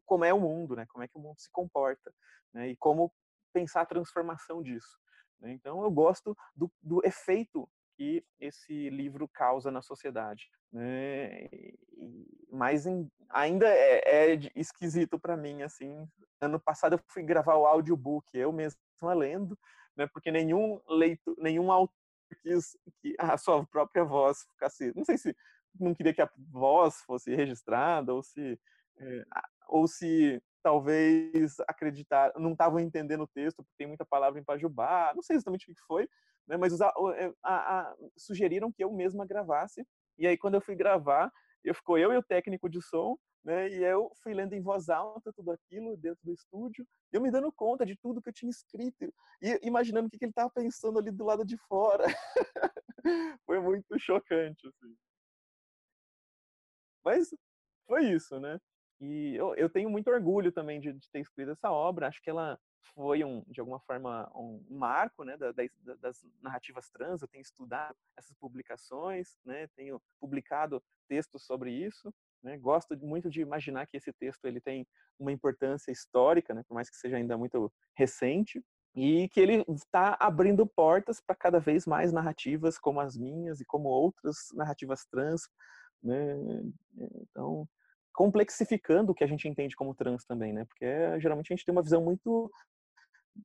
[0.07, 2.13] como é o mundo, né, como é que o mundo se comporta,
[2.53, 3.13] né, e como
[3.53, 4.99] pensar a transformação disso.
[5.41, 5.53] Né.
[5.53, 10.49] Então eu gosto do, do efeito que esse livro causa na sociedade.
[10.73, 11.49] Né?
[12.51, 16.09] Mas em, ainda é, é esquisito para mim, assim.
[16.41, 18.79] Ano passado eu fui gravar o audiobook, eu mesmo
[19.17, 19.59] lendo,
[19.97, 20.07] né?
[20.07, 21.95] Porque nenhum leito, nenhum autor
[22.43, 24.93] quis que a sua própria voz ficasse.
[24.97, 25.37] Não sei se
[25.79, 28.59] não queria que a voz fosse registrada ou se
[28.99, 29.25] é,
[29.69, 35.13] ou se talvez acreditar, não estavam entendendo o texto porque tem muita palavra em pajubá,
[35.15, 36.09] não sei exatamente o que foi,
[36.49, 36.89] né, mas a,
[37.43, 39.87] a, a, sugeriram que eu mesma gravasse.
[40.19, 41.31] E aí, quando eu fui gravar,
[41.63, 43.69] eu ficou eu e o técnico de som, né?
[43.69, 47.53] E eu fui lendo em voz alta tudo aquilo dentro do estúdio, eu me dando
[47.53, 49.13] conta de tudo que eu tinha escrito
[49.43, 52.05] e imaginando o que, que ele estava pensando ali do lado de fora.
[53.45, 54.97] foi muito chocante, assim.
[57.05, 57.35] Mas
[57.87, 58.59] foi isso, né?
[59.05, 62.09] E eu, eu tenho muito orgulho também de, de, ter escrito essa obra.
[62.09, 62.59] Acho que ela
[62.95, 67.21] foi, um, de alguma forma, um, marco né, da, das, das, narrativas trans.
[67.21, 72.13] Eu tenho estudado essas publicações, né, tenho publicado textos sobre isso.
[72.43, 74.87] Né, gosto muito de imaginar que esse texto ele tem
[75.19, 78.63] uma importância histórica, né, por mais que seja ainda muito recente,
[78.95, 83.65] e que ele está abrindo portas para cada vez mais narrativas como as minhas e
[83.67, 85.49] como outras narrativas trans.
[86.03, 86.37] Né?
[87.23, 87.69] Então,
[88.15, 90.65] complexificando o que a gente entende como trans também, né?
[90.65, 90.87] Porque
[91.21, 92.51] geralmente a gente tem uma visão muito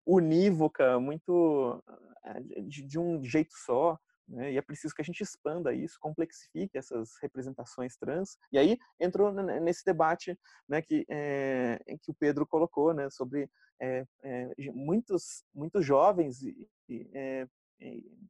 [0.05, 1.84] unívoca, muito
[2.24, 3.97] eh, de, de um jeito só,
[4.30, 4.53] né?
[4.53, 8.38] E é preciso que a gente expanda isso, complexifique essas representações trans.
[8.51, 13.49] E aí entrou nesse debate, né, que é, que o Pedro colocou, né, sobre
[13.82, 17.47] é, é, muitos muitos jovens e, e,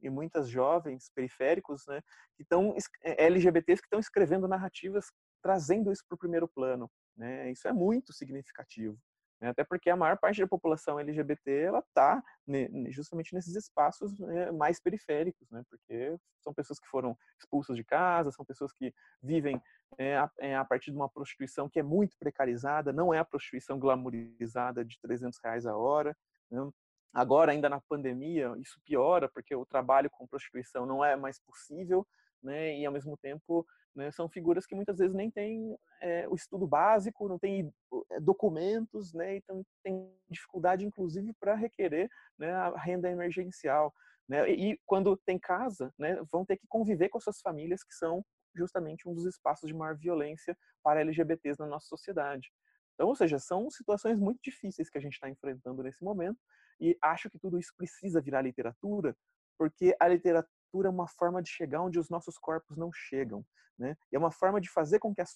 [0.00, 2.00] e, muitas jovens periféricos, né,
[2.36, 5.06] que estão LGBTs que estão escrevendo narrativas
[5.42, 6.90] trazendo isso para o primeiro plano.
[7.16, 7.50] Né?
[7.50, 8.98] Isso é muito significativo.
[9.40, 9.48] Né?
[9.48, 12.22] Até porque a maior parte da população LGBT ela está
[12.88, 15.62] justamente nesses espaços né, mais periféricos, né?
[15.68, 19.60] porque são pessoas que foram expulsas de casa, são pessoas que vivem
[19.98, 23.24] é, a, é, a, partir de uma prostituição que é muito precarizada, não é a
[23.24, 26.16] prostituição glamourizada de 300 reais a hora.
[26.50, 26.70] Né?
[27.12, 32.06] Agora, ainda na pandemia, isso piora, porque o trabalho com prostituição não é mais possível,
[32.42, 32.78] né?
[32.78, 34.10] e ao mesmo tempo né?
[34.10, 37.72] São figuras que muitas vezes nem têm é, o estudo básico, não têm
[38.10, 39.36] eh, documentos, né?
[39.36, 43.92] então tem dificuldade, inclusive, para requerer né, a renda emergencial.
[44.28, 44.48] Né?
[44.50, 47.94] E, e quando tem casa, né, vão ter que conviver com as suas famílias, que
[47.94, 48.24] são
[48.54, 52.48] justamente um dos espaços de maior violência para LGBTs na nossa sociedade.
[52.94, 56.38] Então, ou seja, são situações muito difíceis que a gente está enfrentando nesse momento,
[56.80, 59.16] e acho que tudo isso precisa virar literatura,
[59.58, 63.44] porque a literatura é uma forma de chegar onde os nossos corpos não chegam,
[63.78, 63.96] né?
[64.12, 65.26] É uma forma de fazer com que a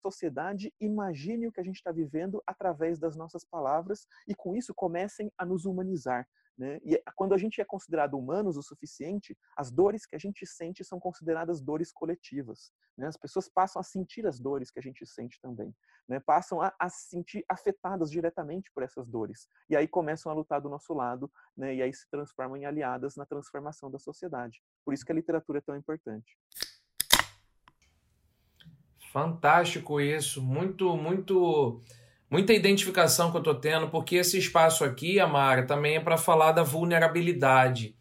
[0.00, 4.74] sociedade imagine o que a gente está vivendo através das nossas palavras e com isso
[4.74, 6.26] comecem a nos humanizar.
[6.58, 6.80] Né?
[6.84, 10.84] E quando a gente é considerado humanos o suficiente, as dores que a gente sente
[10.84, 12.72] são consideradas dores coletivas.
[12.96, 13.06] Né?
[13.06, 15.72] As pessoas passam a sentir as dores que a gente sente também.
[16.08, 16.18] Né?
[16.18, 19.46] Passam a, a, se sentir afetadas diretamente por essas dores.
[19.70, 21.76] E aí começam a lutar do nosso lado, né?
[21.76, 24.60] e aí se transformam em aliadas na transformação da sociedade.
[24.84, 26.36] Por isso que a literatura é tão importante.
[29.12, 31.80] Fantástico isso, muito, muito
[32.30, 36.52] muita identificação que eu estou tendo, porque esse espaço aqui, Amara, também é para falar
[36.52, 37.94] da vulnerabilidade.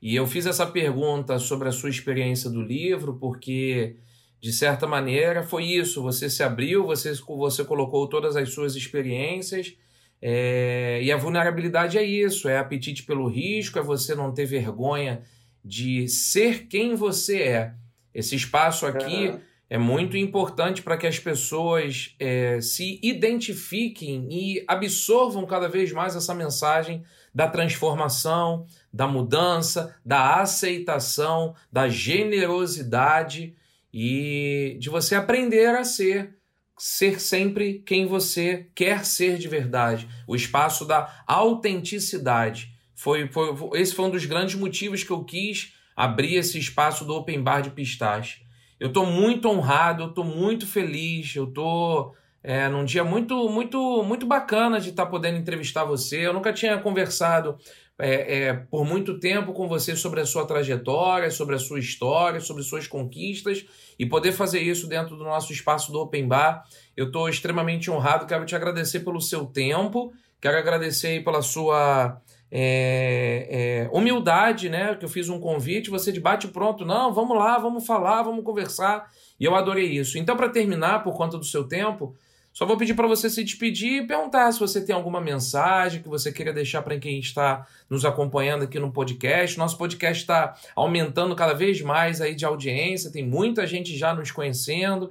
[0.00, 3.96] E eu fiz essa pergunta sobre a sua experiência do livro, porque,
[4.40, 6.02] de certa maneira, foi isso.
[6.02, 9.74] Você se abriu, você, você colocou todas as suas experiências.
[10.20, 15.22] É, e a vulnerabilidade é isso: é apetite pelo risco, é você não ter vergonha
[15.64, 17.74] de ser quem você é.
[18.12, 19.28] Esse espaço aqui.
[19.28, 25.90] Uhum é muito importante para que as pessoas é, se identifiquem e absorvam cada vez
[25.92, 27.02] mais essa mensagem
[27.34, 33.56] da transformação, da mudança, da aceitação, da generosidade
[33.90, 36.36] e de você aprender a ser
[36.78, 40.06] ser sempre quem você quer ser de verdade.
[40.26, 42.74] O espaço da autenticidade.
[42.94, 47.14] Foi, foi, esse foi um dos grandes motivos que eu quis abrir esse espaço do
[47.14, 48.42] Open Bar de Pistache.
[48.82, 54.02] Eu estou muito honrado, eu estou muito feliz, eu estou é, num dia muito, muito,
[54.02, 56.26] muito bacana de estar tá podendo entrevistar você.
[56.26, 57.56] Eu nunca tinha conversado
[57.96, 62.40] é, é, por muito tempo com você sobre a sua trajetória, sobre a sua história,
[62.40, 63.64] sobre suas conquistas
[63.96, 66.64] e poder fazer isso dentro do nosso espaço do Open Bar.
[66.96, 72.20] Eu estou extremamente honrado, quero te agradecer pelo seu tempo, quero agradecer pela sua
[72.54, 74.94] é, é, humildade, né?
[74.94, 78.44] Que eu fiz um convite, você de bate pronto, não, vamos lá, vamos falar, vamos
[78.44, 79.10] conversar.
[79.40, 80.18] E eu adorei isso.
[80.18, 82.14] Então, para terminar, por conta do seu tempo,
[82.52, 86.08] só vou pedir para você se despedir e perguntar se você tem alguma mensagem que
[86.08, 89.56] você queira deixar para quem está nos acompanhando aqui no podcast.
[89.56, 94.30] Nosso podcast está aumentando cada vez mais aí de audiência, tem muita gente já nos
[94.30, 95.10] conhecendo.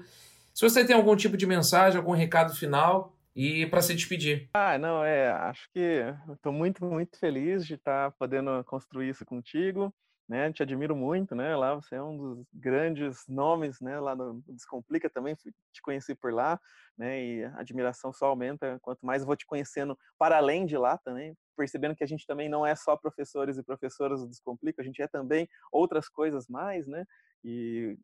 [0.54, 4.50] Se você tem algum tipo de mensagem, algum recado final, e para se despedir.
[4.54, 6.04] Ah, não, é, acho que
[6.34, 9.94] estou muito, muito feliz de estar tá podendo construir isso contigo,
[10.28, 10.52] né?
[10.52, 11.56] Te admiro muito, né?
[11.56, 14.00] Lá você é um dos grandes nomes, né?
[14.00, 16.60] Lá no Descomplica também, te conheci por lá,
[16.98, 17.24] né?
[17.24, 20.98] E a admiração só aumenta quanto mais eu vou te conhecendo para além de lá
[20.98, 24.86] também, percebendo que a gente também não é só professores e professoras do Descomplica, a
[24.86, 27.06] gente é também outras coisas mais, né?
[27.44, 27.98] E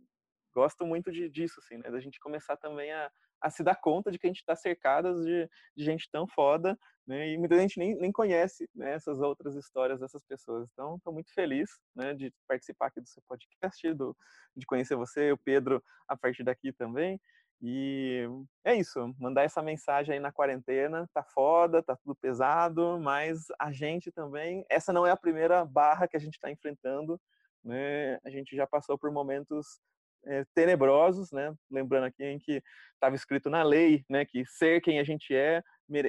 [0.53, 1.89] gosto muito de, disso, assim, né?
[1.89, 3.11] Da gente começar também a,
[3.41, 6.77] a se dar conta de que a gente está cercado de, de, gente tão foda,
[7.05, 7.29] né?
[7.29, 10.67] E muita gente nem, nem conhece né, essas outras histórias dessas pessoas.
[10.73, 14.15] Então, estou muito feliz né, de participar aqui do seu podcast, do,
[14.55, 17.19] de conhecer você, o Pedro, a partir daqui também.
[17.61, 18.27] E
[18.63, 23.71] é isso, mandar essa mensagem aí na quarentena, tá foda, tá tudo pesado, mas a
[23.71, 27.19] gente também, essa não é a primeira barra que a gente está enfrentando,
[27.63, 28.19] né?
[28.23, 29.79] A gente já passou por momentos
[30.25, 31.53] é, tenebrosos, né?
[31.69, 32.61] Lembrando aqui em que
[32.93, 35.63] estava escrito na lei, né, que ser quem a gente é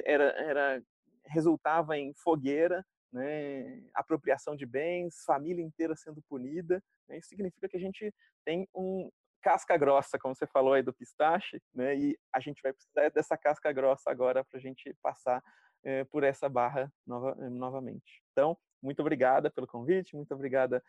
[0.05, 0.83] era, era
[1.25, 2.83] resultava em fogueira,
[3.13, 6.83] né, apropriação de bens, família inteira sendo punida.
[7.07, 7.17] Né?
[7.17, 9.09] Isso significa que a gente tem um,
[9.41, 11.95] casca grossa, como você falou aí do pistache, né?
[11.95, 15.41] E a gente vai precisar dessa casca grossa agora para a gente passar
[15.83, 18.21] é, por essa barra nova, eh, novamente.
[18.31, 20.83] Então, muito obrigada pelo convite, muito obrigada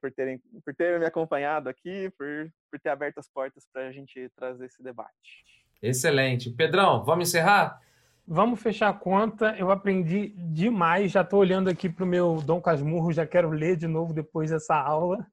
[0.00, 3.92] por terem por terem me acompanhado aqui, por, por ter aberto as portas para a
[3.92, 5.44] gente trazer esse debate.
[5.82, 6.50] Excelente.
[6.50, 7.80] Pedrão, vamos encerrar?
[8.26, 9.54] Vamos fechar a conta.
[9.58, 11.10] Eu aprendi demais.
[11.10, 14.50] Já estou olhando aqui para o meu Dom Casmurro, já quero ler de novo depois
[14.50, 15.26] dessa aula.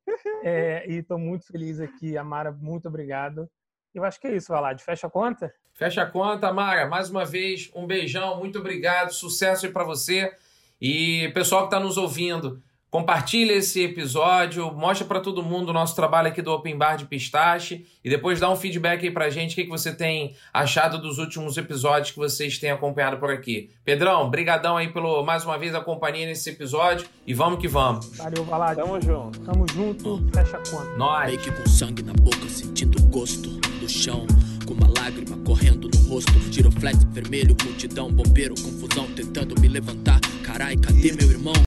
[0.44, 2.18] É, e estou muito feliz aqui.
[2.18, 3.48] Amara, muito obrigado.
[3.94, 4.84] Eu acho que é isso, Valade.
[4.84, 5.54] Fecha a conta?
[5.74, 6.88] Fecha a conta, Amara.
[6.88, 9.14] Mais uma vez, um beijão, muito obrigado.
[9.14, 10.36] Sucesso aí para você.
[10.82, 15.96] E pessoal que está nos ouvindo, Compartilha esse episódio, mostra para todo mundo o nosso
[15.96, 19.52] trabalho aqui do Open Bar de Pistache e depois dá um feedback aí pra gente,
[19.52, 23.70] o que, que você tem achado dos últimos episódios que vocês têm acompanhado por aqui.
[23.86, 28.18] Pedrão, brigadão aí pelo, mais uma vez, a companhia nesse episódio e vamos que vamos.
[28.18, 28.82] Valeu, Valade.
[28.82, 29.40] Tamo junto.
[29.42, 30.98] Tamo junto, fecha a conta.
[30.98, 31.28] Nós.
[31.28, 34.26] Meio que com sangue na boca, sentindo o gosto do chão
[34.66, 36.32] com uma lágrima correndo no rosto.
[36.52, 40.20] Giroflex vermelho, multidão, bombeiro, confusão, tentando me levantar.
[40.44, 41.54] Carai, cadê meu irmão?